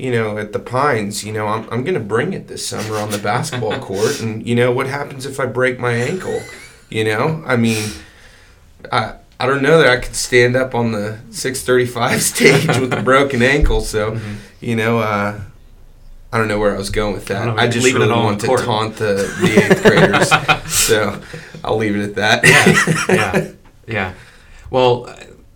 you 0.00 0.10
know 0.10 0.38
at 0.38 0.52
the 0.52 0.58
Pines, 0.58 1.24
you 1.24 1.32
know, 1.32 1.46
I'm 1.46 1.68
I'm 1.70 1.84
gonna 1.84 2.00
bring 2.00 2.32
it 2.32 2.48
this 2.48 2.66
summer 2.66 2.96
on 2.96 3.10
the 3.10 3.18
basketball 3.18 3.78
court, 3.90 4.20
and 4.20 4.46
you 4.46 4.54
know 4.54 4.72
what 4.72 4.86
happens 4.86 5.26
if 5.26 5.38
I 5.38 5.46
break 5.46 5.78
my 5.78 5.92
ankle? 5.92 6.40
You 6.88 7.04
know, 7.04 7.42
I 7.46 7.56
mean, 7.56 7.90
I 8.90 9.14
I 9.38 9.46
don't 9.46 9.62
know 9.62 9.78
that 9.78 9.88
I 9.88 9.96
could 9.98 10.14
stand 10.14 10.56
up 10.56 10.74
on 10.74 10.92
the 10.92 11.18
635 11.30 12.22
stage 12.32 12.78
with 12.78 12.92
a 12.92 13.02
broken 13.04 13.42
ankle. 13.42 13.80
So, 13.80 14.20
you 14.60 14.76
know, 14.76 14.98
uh, 14.98 15.40
I 16.30 16.38
don't 16.38 16.46
know 16.46 16.58
where 16.58 16.74
I 16.74 16.78
was 16.78 16.90
going 16.90 17.14
with 17.14 17.26
that. 17.26 17.46
don't 17.46 17.58
I, 17.58 17.66
just 17.66 17.86
really 17.86 18.06
want 18.06 18.40
to 18.42 18.46
court. 18.46 18.60
taunt 18.60 18.96
the, 18.96 19.14
the 19.40 19.64
eighth 19.64 19.82
graders. 19.82 20.72
so 20.72 21.22
I'll 21.64 21.76
leave 21.76 21.96
it 21.96 22.02
at 22.02 22.14
that. 22.16 22.44
yeah. 23.08 23.14
yeah, 23.14 23.52
yeah. 23.86 24.14
Well, 24.70 25.12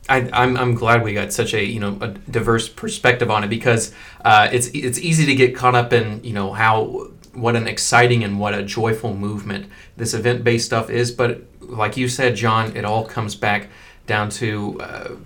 I, 0.08 0.28
I'm 0.32 0.56
I'm 0.56 0.74
glad 0.74 1.02
we 1.02 1.14
got 1.14 1.32
such 1.32 1.54
a 1.54 1.64
you 1.64 1.80
know 1.80 1.96
a 2.00 2.08
diverse 2.08 2.68
perspective 2.68 3.30
on 3.30 3.42
it 3.42 3.48
because 3.48 3.94
uh, 4.24 4.48
it's 4.52 4.68
it's 4.68 4.98
easy 4.98 5.24
to 5.26 5.34
get 5.34 5.56
caught 5.56 5.74
up 5.74 5.92
in 5.92 6.22
you 6.22 6.32
know 6.34 6.52
how 6.52 7.08
what 7.32 7.56
an 7.56 7.66
exciting 7.66 8.22
and 8.22 8.38
what 8.38 8.54
a 8.54 8.62
joyful 8.62 9.14
movement 9.14 9.66
this 9.96 10.14
event 10.14 10.44
based 10.44 10.66
stuff 10.66 10.88
is, 10.90 11.10
but 11.10 11.42
like 11.60 11.96
you 11.96 12.08
said, 12.08 12.36
John, 12.36 12.76
it 12.76 12.84
all 12.84 13.04
comes 13.04 13.34
back 13.34 13.68
down 14.06 14.28
to 14.28 14.80
uh, 14.80 15.16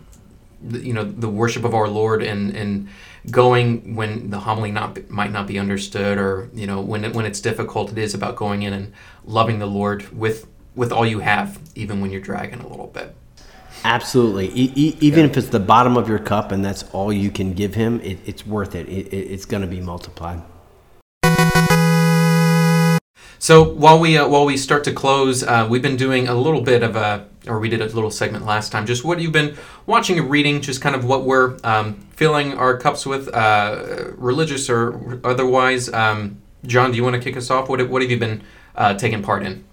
the, 0.62 0.78
you 0.80 0.92
know 0.92 1.04
the 1.04 1.28
worship 1.28 1.64
of 1.64 1.74
our 1.74 1.88
Lord 1.88 2.22
and 2.22 2.54
and 2.56 2.88
going 3.30 3.94
when 3.94 4.30
the 4.30 4.38
homily 4.38 4.70
not 4.70 5.10
might 5.10 5.32
not 5.32 5.46
be 5.46 5.58
understood 5.58 6.18
or 6.18 6.48
you 6.54 6.66
know 6.66 6.80
when 6.80 7.04
it, 7.04 7.14
when 7.14 7.26
it's 7.26 7.40
difficult. 7.40 7.92
It 7.92 7.98
is 7.98 8.14
about 8.14 8.36
going 8.36 8.62
in 8.62 8.72
and 8.72 8.92
loving 9.24 9.58
the 9.58 9.66
Lord 9.66 10.16
with 10.16 10.46
with 10.74 10.92
all 10.92 11.04
you 11.04 11.18
have, 11.20 11.58
even 11.74 12.00
when 12.00 12.10
you're 12.10 12.20
dragging 12.20 12.60
a 12.60 12.68
little 12.68 12.86
bit. 12.86 13.14
Absolutely. 13.84 14.48
E- 14.48 14.72
e- 14.74 14.96
even 15.00 15.24
if 15.24 15.36
it's 15.36 15.48
the 15.48 15.60
bottom 15.60 15.96
of 15.96 16.08
your 16.08 16.18
cup 16.18 16.52
and 16.52 16.64
that's 16.64 16.84
all 16.92 17.12
you 17.12 17.30
can 17.30 17.54
give 17.54 17.74
him, 17.74 18.00
it, 18.00 18.18
it's 18.26 18.46
worth 18.46 18.74
it. 18.74 18.88
it, 18.88 19.08
it 19.08 19.16
it's 19.16 19.44
going 19.44 19.62
to 19.62 19.68
be 19.68 19.80
multiplied. 19.80 20.42
So 23.40 23.62
while 23.62 24.00
we 24.00 24.18
uh, 24.18 24.26
while 24.28 24.44
we 24.44 24.56
start 24.56 24.84
to 24.84 24.92
close, 24.92 25.44
uh, 25.44 25.66
we've 25.70 25.80
been 25.80 25.96
doing 25.96 26.26
a 26.26 26.34
little 26.34 26.60
bit 26.60 26.82
of 26.82 26.96
a, 26.96 27.26
or 27.46 27.60
we 27.60 27.68
did 27.68 27.80
a 27.80 27.86
little 27.86 28.10
segment 28.10 28.44
last 28.44 28.72
time. 28.72 28.84
Just 28.84 29.04
what 29.04 29.20
you've 29.20 29.32
been 29.32 29.56
watching 29.86 30.18
and 30.18 30.28
reading, 30.28 30.60
just 30.60 30.82
kind 30.82 30.96
of 30.96 31.04
what 31.04 31.24
we're 31.24 31.56
um, 31.62 31.94
filling 32.10 32.54
our 32.54 32.76
cups 32.76 33.06
with, 33.06 33.28
uh, 33.28 34.10
religious 34.16 34.68
or 34.68 35.20
otherwise. 35.22 35.90
Um, 35.92 36.42
John, 36.66 36.90
do 36.90 36.96
you 36.96 37.04
want 37.04 37.14
to 37.14 37.22
kick 37.22 37.36
us 37.36 37.48
off? 37.48 37.68
What 37.68 37.88
what 37.88 38.02
have 38.02 38.10
you 38.10 38.18
been 38.18 38.42
uh, 38.74 38.94
taking 38.94 39.22
part 39.22 39.44
in? 39.44 39.64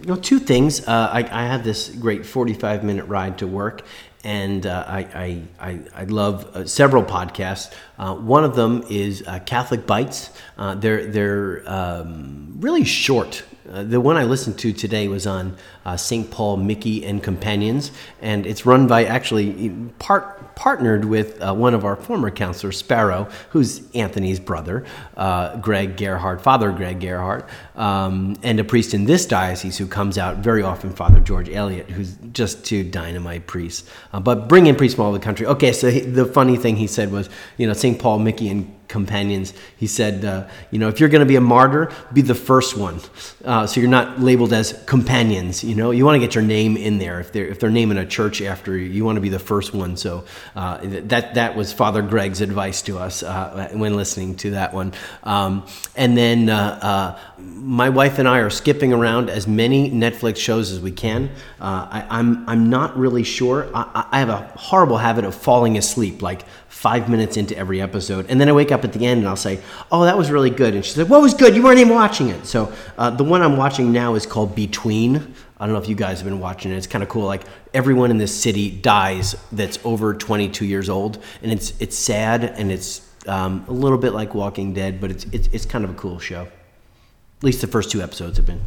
You 0.00 0.06
know, 0.06 0.16
two 0.16 0.38
things. 0.38 0.86
Uh, 0.86 1.10
I, 1.12 1.18
I 1.18 1.46
have 1.46 1.64
this 1.64 1.88
great 1.88 2.24
45 2.24 2.84
minute 2.84 3.06
ride 3.06 3.38
to 3.38 3.48
work, 3.48 3.82
and 4.22 4.64
uh, 4.64 4.84
I, 4.86 5.42
I, 5.58 5.80
I, 5.92 6.04
love 6.04 6.44
uh, 6.54 6.66
several 6.66 7.02
podcasts. 7.02 7.72
Uh, 7.98 8.14
one 8.14 8.44
of 8.44 8.54
them 8.54 8.84
is 8.88 9.24
uh, 9.26 9.40
Catholic 9.40 9.86
Bites. 9.86 10.30
Uh, 10.56 10.76
they're 10.76 11.06
they're 11.06 11.68
um, 11.68 12.54
really 12.60 12.84
short. 12.84 13.42
Uh, 13.70 13.82
the 13.82 14.00
one 14.00 14.16
I 14.16 14.24
listened 14.24 14.58
to 14.60 14.72
today 14.72 15.08
was 15.08 15.26
on 15.26 15.56
uh, 15.84 15.96
St. 15.96 16.30
Paul, 16.30 16.56
Miki, 16.56 17.04
and 17.04 17.22
Companions, 17.22 17.90
and 18.20 18.46
it's 18.46 18.64
run 18.64 18.86
by 18.86 19.04
actually 19.04 19.70
part 19.98 20.38
partnered 20.58 21.04
with 21.04 21.40
uh, 21.40 21.54
one 21.54 21.72
of 21.72 21.84
our 21.84 21.94
former 21.94 22.32
counselors, 22.32 22.76
Sparrow, 22.76 23.28
who's 23.50 23.88
Anthony's 23.94 24.40
brother, 24.40 24.84
uh, 25.16 25.56
Greg 25.58 25.96
Gerhardt, 25.96 26.40
Father 26.40 26.72
Greg 26.72 26.98
Gerhardt, 26.98 27.48
um, 27.76 28.36
and 28.42 28.58
a 28.58 28.64
priest 28.64 28.92
in 28.92 29.04
this 29.04 29.24
diocese 29.24 29.78
who 29.78 29.86
comes 29.86 30.18
out 30.18 30.38
very 30.38 30.64
often, 30.64 30.90
Father 30.90 31.20
George 31.20 31.48
Elliott, 31.48 31.88
who's 31.90 32.16
just 32.32 32.64
two 32.64 32.82
dynamite 32.82 33.46
priests. 33.46 33.88
Uh, 34.12 34.18
but 34.18 34.48
bring 34.48 34.66
in 34.66 34.74
priests 34.74 34.96
from 34.96 35.04
all 35.04 35.12
the 35.12 35.20
country. 35.20 35.46
Okay, 35.46 35.72
so 35.72 35.92
he, 35.92 36.00
the 36.00 36.26
funny 36.26 36.56
thing 36.56 36.74
he 36.74 36.88
said 36.88 37.12
was, 37.12 37.30
you 37.56 37.66
know, 37.68 37.72
St. 37.72 37.96
Paul, 37.96 38.18
Mickey, 38.18 38.48
and 38.48 38.77
companions. 38.88 39.52
He 39.76 39.86
said, 39.86 40.24
uh, 40.24 40.48
you 40.70 40.78
know, 40.78 40.88
if 40.88 40.98
you're 40.98 41.08
going 41.08 41.20
to 41.20 41.26
be 41.26 41.36
a 41.36 41.40
martyr, 41.40 41.92
be 42.12 42.22
the 42.22 42.34
first 42.34 42.76
one. 42.76 43.00
Uh, 43.44 43.66
so 43.66 43.80
you're 43.80 43.90
not 43.90 44.20
labeled 44.20 44.52
as 44.52 44.72
companions. 44.86 45.62
You 45.62 45.74
know, 45.74 45.90
you 45.90 46.04
want 46.04 46.16
to 46.16 46.20
get 46.26 46.34
your 46.34 46.44
name 46.44 46.76
in 46.76 46.98
there. 46.98 47.20
If 47.20 47.32
they're 47.32 47.46
if 47.46 47.60
they're 47.60 47.70
naming 47.70 47.98
a 47.98 48.06
church 48.06 48.40
after 48.42 48.76
you, 48.76 48.86
you 48.86 49.04
want 49.04 49.16
to 49.16 49.20
be 49.20 49.28
the 49.28 49.38
first 49.38 49.74
one. 49.74 49.96
So 49.96 50.24
uh, 50.56 50.78
that 50.82 51.34
that 51.34 51.56
was 51.56 51.72
Father 51.72 52.02
Greg's 52.02 52.40
advice 52.40 52.82
to 52.82 52.98
us 52.98 53.22
uh, 53.22 53.68
when 53.72 53.94
listening 53.94 54.36
to 54.36 54.50
that 54.52 54.72
one. 54.72 54.92
Um, 55.22 55.66
and 55.94 56.16
then 56.16 56.48
uh, 56.48 56.78
uh, 56.82 57.18
my 57.38 57.90
wife 57.90 58.18
and 58.18 58.26
I 58.26 58.38
are 58.38 58.50
skipping 58.50 58.92
around 58.92 59.30
as 59.30 59.46
many 59.46 59.90
Netflix 59.90 60.36
shows 60.36 60.72
as 60.72 60.80
we 60.80 60.92
can. 60.92 61.30
I, 61.60 62.06
I'm 62.08 62.48
I'm 62.48 62.70
not 62.70 62.96
really 62.96 63.24
sure. 63.24 63.68
I, 63.74 64.06
I 64.10 64.18
have 64.18 64.30
a 64.30 64.50
horrible 64.56 64.96
habit 64.96 65.24
of 65.24 65.34
falling 65.34 65.76
asleep, 65.76 66.22
like 66.22 66.44
five 66.68 67.08
minutes 67.08 67.36
into 67.36 67.56
every 67.56 67.80
episode, 67.80 68.26
and 68.28 68.40
then 68.40 68.48
I 68.48 68.52
wake 68.52 68.70
up 68.70 68.84
at 68.84 68.92
the 68.92 69.04
end 69.04 69.18
and 69.20 69.28
I'll 69.28 69.36
say, 69.36 69.60
"Oh, 69.90 70.04
that 70.04 70.16
was 70.16 70.30
really 70.30 70.50
good," 70.50 70.74
and 70.74 70.84
she's 70.84 70.96
like, 70.96 71.08
"What 71.08 71.20
was 71.22 71.34
good? 71.34 71.56
You 71.56 71.62
weren't 71.62 71.78
even 71.78 71.94
watching 71.94 72.28
it." 72.28 72.46
So 72.46 72.72
uh, 72.96 73.10
the 73.10 73.24
one 73.24 73.42
I'm 73.42 73.56
watching 73.56 73.92
now 73.92 74.14
is 74.14 74.26
called 74.26 74.54
Between. 74.54 75.34
I 75.58 75.66
don't 75.66 75.72
know 75.74 75.80
if 75.80 75.88
you 75.88 75.96
guys 75.96 76.20
have 76.20 76.28
been 76.28 76.40
watching 76.40 76.70
it. 76.70 76.76
It's 76.76 76.86
kind 76.86 77.02
of 77.02 77.08
cool. 77.08 77.24
Like 77.24 77.42
everyone 77.74 78.10
in 78.10 78.18
this 78.18 78.34
city 78.34 78.70
dies 78.70 79.34
that's 79.50 79.78
over 79.84 80.14
22 80.14 80.64
years 80.64 80.88
old, 80.88 81.22
and 81.42 81.50
it's 81.50 81.72
it's 81.80 81.96
sad 81.98 82.44
and 82.44 82.70
it's 82.70 83.08
um, 83.26 83.64
a 83.68 83.72
little 83.72 83.98
bit 83.98 84.12
like 84.12 84.34
Walking 84.34 84.72
Dead, 84.72 85.00
but 85.00 85.10
it's, 85.10 85.24
it's 85.32 85.48
it's 85.52 85.66
kind 85.66 85.84
of 85.84 85.90
a 85.90 85.94
cool 85.94 86.18
show. 86.18 86.42
At 86.42 87.44
least 87.44 87.60
the 87.60 87.66
first 87.66 87.90
two 87.90 88.02
episodes 88.02 88.36
have 88.36 88.46
been. 88.46 88.62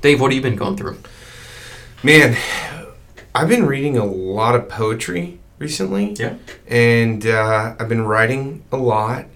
Dave, 0.00 0.20
what 0.20 0.32
have 0.32 0.36
you 0.36 0.42
been 0.42 0.56
going 0.56 0.76
through? 0.76 0.98
Man, 2.02 2.36
I've 3.34 3.48
been 3.48 3.66
reading 3.66 3.98
a 3.98 4.04
lot 4.04 4.54
of 4.54 4.68
poetry 4.68 5.40
recently. 5.60 6.14
Yeah. 6.14 6.34
And 6.66 7.24
uh, 7.24 7.76
I've 7.78 7.88
been 7.88 8.04
writing 8.04 8.64
a 8.72 8.76
lot. 8.76 9.26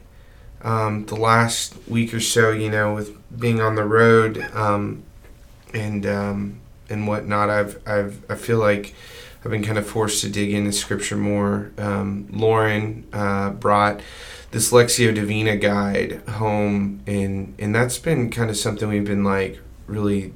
Um, 0.63 1.05
the 1.07 1.15
last 1.15 1.77
week 1.87 2.13
or 2.15 2.21
so, 2.21 2.51
you 2.51 2.71
know, 2.71 2.95
with 2.95 3.17
being 3.39 3.61
on 3.61 3.77
the 3.77 3.85
road 3.85 4.39
um, 4.55 5.05
and 5.73 6.05
um, 6.07 6.61
and 6.89 7.07
whatnot, 7.07 7.51
I've 7.51 7.87
I've 7.87 8.25
I 8.31 8.35
feel 8.35 8.59
like 8.59 8.95
I've 9.45 9.51
been 9.51 9.63
kind 9.63 9.77
of 9.77 9.87
forced 9.87 10.23
to 10.23 10.31
dig 10.31 10.53
into 10.53 10.73
scripture 10.73 11.19
more. 11.19 11.71
Um, 11.77 12.29
Lauren 12.31 13.07
uh, 13.13 13.51
brought 13.51 14.01
this 14.53 14.73
Lectio 14.73 15.15
Divina 15.15 15.59
guide 15.59 16.23
home, 16.29 17.03
and 17.07 17.55
and 17.59 17.75
that's 17.75 17.99
been 17.99 18.31
kind 18.31 18.49
of 18.49 18.57
something 18.57 18.89
we've 18.89 19.05
been 19.05 19.23
like 19.23 19.61
really 19.87 20.33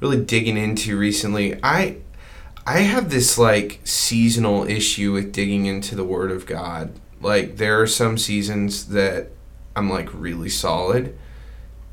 really 0.00 0.24
digging 0.24 0.56
into 0.56 0.96
recently. 0.96 1.58
I 1.60 1.96
I 2.66 2.80
have 2.80 3.10
this 3.10 3.38
like 3.38 3.80
seasonal 3.84 4.68
issue 4.68 5.12
with 5.12 5.32
digging 5.32 5.66
into 5.66 5.94
the 5.94 6.04
Word 6.04 6.30
of 6.30 6.46
God. 6.46 6.92
Like 7.20 7.56
there 7.56 7.80
are 7.80 7.86
some 7.86 8.18
seasons 8.18 8.86
that 8.86 9.28
I'm 9.74 9.90
like 9.90 10.08
really 10.12 10.48
solid, 10.48 11.16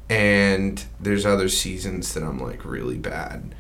and 0.10 0.84
there's 1.00 1.26
other 1.26 1.50
seasons 1.50 2.14
that 2.14 2.24
I'm 2.24 2.40
like 2.40 2.66
really 2.66 2.98
bad, 2.98 3.56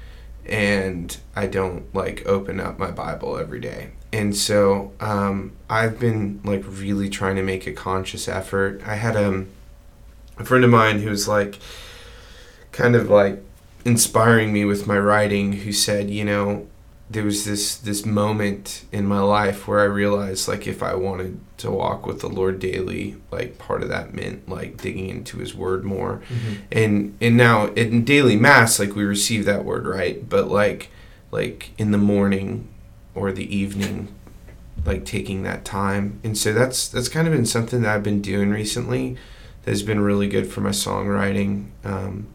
and 0.45 1.17
I 1.35 1.47
don't 1.47 1.93
like 1.93 2.25
open 2.25 2.59
up 2.59 2.79
my 2.79 2.91
Bible 2.91 3.37
every 3.37 3.59
day. 3.59 3.91
And 4.13 4.35
so 4.35 4.93
um, 4.99 5.51
I've 5.69 5.99
been 5.99 6.41
like 6.43 6.63
really 6.65 7.09
trying 7.09 7.35
to 7.35 7.43
make 7.43 7.67
a 7.67 7.73
conscious 7.73 8.27
effort. 8.27 8.81
I 8.85 8.95
had 8.95 9.17
um, 9.17 9.49
a 10.37 10.45
friend 10.45 10.63
of 10.63 10.69
mine 10.69 10.99
who 10.99 11.09
was 11.09 11.27
like 11.27 11.59
kind 12.71 12.95
of 12.95 13.09
like 13.09 13.43
inspiring 13.83 14.53
me 14.53 14.65
with 14.65 14.87
my 14.87 14.97
writing 14.97 15.53
who 15.53 15.71
said, 15.71 16.09
you 16.09 16.23
know, 16.23 16.67
there 17.09 17.23
was 17.23 17.45
this 17.45 17.77
this 17.77 18.05
moment 18.05 18.83
in 18.91 19.05
my 19.05 19.19
life 19.19 19.67
where 19.67 19.79
I 19.79 19.85
realized 19.85 20.47
like 20.47 20.67
if 20.67 20.83
I 20.83 20.93
wanted 20.93 21.39
to 21.57 21.71
walk 21.71 22.05
with 22.05 22.19
the 22.19 22.27
Lord 22.27 22.59
daily, 22.59 23.15
like 23.31 23.57
part 23.57 23.81
of 23.81 23.89
that 23.89 24.13
meant 24.13 24.49
like 24.49 24.81
digging 24.81 25.09
into 25.09 25.37
his 25.37 25.55
word 25.55 25.85
more. 25.85 26.21
And 26.71 27.17
and 27.21 27.37
now 27.37 27.67
in 27.67 28.03
daily 28.03 28.35
mass 28.35 28.79
like 28.79 28.95
we 28.95 29.05
receive 29.05 29.45
that 29.45 29.63
word, 29.63 29.87
right? 29.87 30.27
But 30.27 30.49
like 30.49 30.89
like 31.31 31.71
in 31.77 31.91
the 31.91 31.97
morning 31.97 32.67
or 33.15 33.31
the 33.31 33.55
evening 33.55 34.13
like 34.85 35.05
taking 35.05 35.43
that 35.43 35.63
time. 35.63 36.19
And 36.23 36.37
so 36.37 36.51
that's 36.51 36.89
that's 36.89 37.09
kind 37.09 37.27
of 37.27 37.33
been 37.33 37.45
something 37.45 37.81
that 37.83 37.95
I've 37.95 38.03
been 38.03 38.21
doing 38.21 38.49
recently 38.49 39.17
that 39.63 39.71
has 39.71 39.83
been 39.83 40.01
really 40.01 40.27
good 40.27 40.47
for 40.47 40.61
my 40.61 40.69
songwriting. 40.71 41.67
Um, 41.83 42.27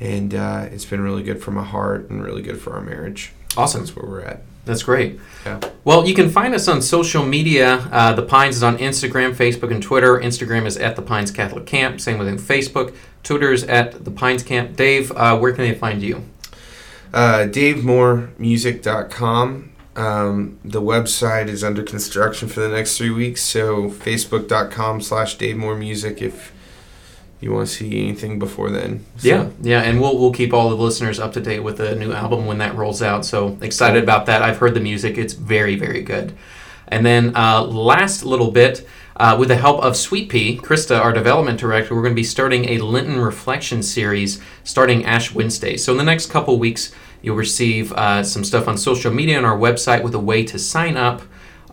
and 0.00 0.34
uh, 0.34 0.66
it's 0.70 0.84
been 0.84 1.00
really 1.00 1.24
good 1.24 1.42
for 1.42 1.50
my 1.50 1.64
heart 1.64 2.08
and 2.10 2.22
really 2.22 2.42
good 2.42 2.60
for 2.60 2.74
our 2.74 2.80
marriage. 2.80 3.32
Awesome. 3.58 3.80
That's 3.80 3.96
where 3.96 4.08
we're 4.08 4.20
at. 4.20 4.42
That's 4.64 4.84
great. 4.84 5.18
Yeah. 5.44 5.58
Well, 5.82 6.06
you 6.06 6.14
can 6.14 6.30
find 6.30 6.54
us 6.54 6.68
on 6.68 6.80
social 6.80 7.24
media. 7.24 7.88
Uh, 7.90 8.12
the 8.12 8.22
Pines 8.22 8.54
is 8.56 8.62
on 8.62 8.78
Instagram, 8.78 9.34
Facebook, 9.34 9.72
and 9.72 9.82
Twitter. 9.82 10.16
Instagram 10.18 10.64
is 10.64 10.76
at 10.76 10.94
the 10.94 11.02
Pines 11.02 11.32
Catholic 11.32 11.66
Camp. 11.66 12.00
Same 12.00 12.18
with 12.18 12.28
Facebook. 12.46 12.94
Twitter 13.24 13.52
is 13.52 13.64
at 13.64 14.04
the 14.04 14.12
Pines 14.12 14.44
Camp. 14.44 14.76
Dave, 14.76 15.10
uh, 15.12 15.36
where 15.38 15.52
can 15.52 15.64
they 15.64 15.74
find 15.74 16.02
you? 16.02 16.24
Uh, 17.12 17.48
DaveMooreMusic.com. 17.50 19.72
Um, 19.96 20.60
the 20.64 20.80
website 20.80 21.48
is 21.48 21.64
under 21.64 21.82
construction 21.82 22.48
for 22.48 22.60
the 22.60 22.68
next 22.68 22.96
three 22.96 23.10
weeks, 23.10 23.42
so 23.42 23.90
Facebook.com 23.90 25.00
slash 25.00 25.36
Dave 25.36 25.56
Moore 25.56 25.74
Music 25.74 26.22
if 26.22 26.52
you 27.40 27.52
want 27.52 27.68
to 27.68 27.72
see 27.72 28.02
anything 28.02 28.38
before 28.38 28.70
then. 28.70 29.04
So, 29.18 29.28
Yeah, 29.28 29.50
yeah, 29.60 29.82
and 29.82 30.00
we'll 30.00 30.18
we'll 30.18 30.32
keep 30.32 30.52
all 30.52 30.68
the 30.70 30.76
listeners 30.76 31.20
up 31.20 31.32
to 31.34 31.40
date 31.40 31.60
with 31.60 31.78
the 31.78 31.94
new 31.94 32.12
album 32.12 32.46
when 32.46 32.58
that 32.58 32.74
rolls 32.74 33.00
out. 33.02 33.24
So 33.24 33.56
excited 33.60 34.02
about 34.02 34.26
that. 34.26 34.42
I've 34.42 34.58
heard 34.58 34.74
the 34.74 34.80
music; 34.80 35.18
it's 35.18 35.34
very 35.34 35.76
very 35.76 36.02
good. 36.02 36.36
And 36.88 37.04
then 37.04 37.36
uh, 37.36 37.62
last 37.62 38.24
little 38.24 38.50
bit, 38.50 38.86
uh, 39.16 39.36
with 39.38 39.48
the 39.48 39.56
help 39.56 39.82
of 39.82 39.96
Sweet 39.96 40.30
Pea, 40.30 40.56
Krista, 40.56 40.98
our 40.98 41.12
development 41.12 41.60
director, 41.60 41.94
we're 41.94 42.02
going 42.02 42.14
to 42.14 42.16
be 42.16 42.24
starting 42.24 42.68
a 42.70 42.78
Lenten 42.78 43.20
reflection 43.20 43.82
series 43.82 44.40
starting 44.64 45.04
Ash 45.04 45.34
Wednesday. 45.34 45.76
So 45.76 45.92
in 45.92 45.98
the 45.98 46.04
next 46.04 46.30
couple 46.30 46.58
weeks, 46.58 46.92
you'll 47.20 47.36
receive 47.36 47.92
uh, 47.92 48.22
some 48.22 48.42
stuff 48.42 48.68
on 48.68 48.78
social 48.78 49.12
media 49.12 49.36
and 49.36 49.44
our 49.44 49.56
website 49.56 50.02
with 50.02 50.14
a 50.14 50.18
way 50.18 50.44
to 50.44 50.58
sign 50.58 50.96
up 50.96 51.22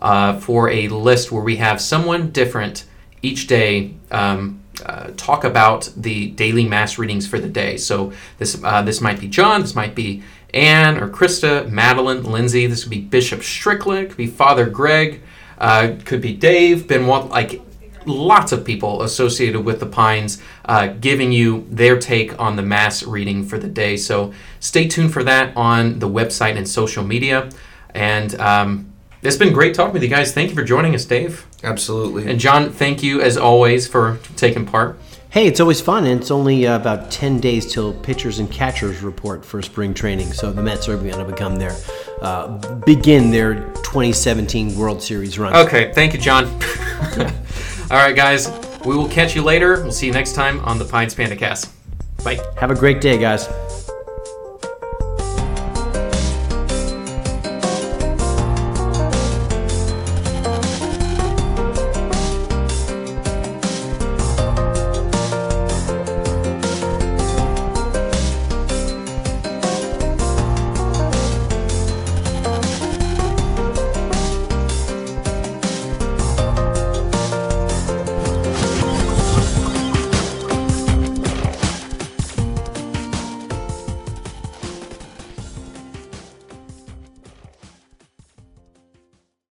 uh, 0.02 0.38
for 0.38 0.68
a 0.68 0.88
list 0.88 1.32
where 1.32 1.42
we 1.42 1.56
have 1.56 1.80
someone 1.80 2.30
different 2.30 2.84
each 3.22 3.46
day. 3.46 3.94
Um, 4.10 4.60
uh, 4.84 5.10
talk 5.16 5.44
about 5.44 5.90
the 5.96 6.28
daily 6.28 6.66
mass 6.66 6.98
readings 6.98 7.26
for 7.26 7.38
the 7.38 7.48
day. 7.48 7.76
So 7.76 8.12
this 8.38 8.62
uh, 8.62 8.82
this 8.82 9.00
might 9.00 9.20
be 9.20 9.28
John, 9.28 9.62
this 9.62 9.74
might 9.74 9.94
be 9.94 10.22
Anne 10.52 10.98
or 10.98 11.08
Krista, 11.08 11.68
Madeline, 11.70 12.24
Lindsay. 12.24 12.66
This 12.66 12.84
could 12.84 12.90
be 12.90 13.00
Bishop 13.00 13.42
Strickland, 13.42 14.08
could 14.08 14.16
be 14.16 14.26
Father 14.26 14.68
Greg, 14.68 15.22
uh, 15.58 15.94
could 16.04 16.20
be 16.20 16.34
Dave, 16.34 16.88
Benoit. 16.88 17.28
Like 17.28 17.60
lots 18.06 18.52
of 18.52 18.64
people 18.64 19.02
associated 19.02 19.60
with 19.64 19.80
the 19.80 19.86
Pines, 19.86 20.40
uh, 20.64 20.86
giving 20.86 21.32
you 21.32 21.66
their 21.70 21.98
take 21.98 22.38
on 22.40 22.56
the 22.56 22.62
mass 22.62 23.02
reading 23.02 23.44
for 23.44 23.58
the 23.58 23.68
day. 23.68 23.96
So 23.96 24.32
stay 24.60 24.86
tuned 24.88 25.12
for 25.12 25.24
that 25.24 25.56
on 25.56 25.98
the 25.98 26.08
website 26.08 26.56
and 26.56 26.68
social 26.68 27.04
media. 27.04 27.50
And 27.90 28.38
um, 28.40 28.92
it's 29.26 29.36
been 29.36 29.52
great 29.52 29.74
talking 29.74 29.92
with 29.92 30.02
you 30.02 30.08
guys. 30.08 30.32
Thank 30.32 30.50
you 30.50 30.54
for 30.54 30.64
joining 30.64 30.94
us, 30.94 31.04
Dave. 31.04 31.46
Absolutely. 31.62 32.30
And 32.30 32.38
John, 32.38 32.70
thank 32.70 33.02
you 33.02 33.20
as 33.20 33.36
always 33.36 33.86
for 33.86 34.18
taking 34.36 34.64
part. 34.64 34.98
Hey, 35.30 35.46
it's 35.46 35.60
always 35.60 35.82
fun, 35.82 36.06
and 36.06 36.18
it's 36.18 36.30
only 36.30 36.66
uh, 36.66 36.76
about 36.76 37.10
10 37.10 37.40
days 37.40 37.70
till 37.70 37.92
pitchers 37.92 38.38
and 38.38 38.50
catchers 38.50 39.02
report 39.02 39.44
for 39.44 39.60
spring 39.60 39.92
training. 39.92 40.32
So 40.32 40.50
the 40.50 40.62
Mets 40.62 40.88
are 40.88 40.96
going 40.96 41.12
to 41.12 41.24
become 41.24 41.56
their, 41.56 41.76
uh, 42.22 42.56
begin 42.86 43.30
their 43.30 43.54
2017 43.74 44.78
World 44.78 45.02
Series 45.02 45.38
run. 45.38 45.54
Okay, 45.54 45.92
thank 45.92 46.14
you, 46.14 46.20
John. 46.20 46.46
All 47.90 47.98
right, 47.98 48.16
guys, 48.16 48.50
we 48.86 48.96
will 48.96 49.08
catch 49.08 49.34
you 49.34 49.42
later. 49.42 49.82
We'll 49.82 49.92
see 49.92 50.06
you 50.06 50.12
next 50.12 50.34
time 50.34 50.60
on 50.60 50.78
the 50.78 50.86
Pines 50.86 51.14
Panda 51.14 51.36
Cast. 51.36 51.70
Bye. 52.24 52.40
Have 52.56 52.70
a 52.70 52.74
great 52.74 53.02
day, 53.02 53.18
guys. 53.18 53.46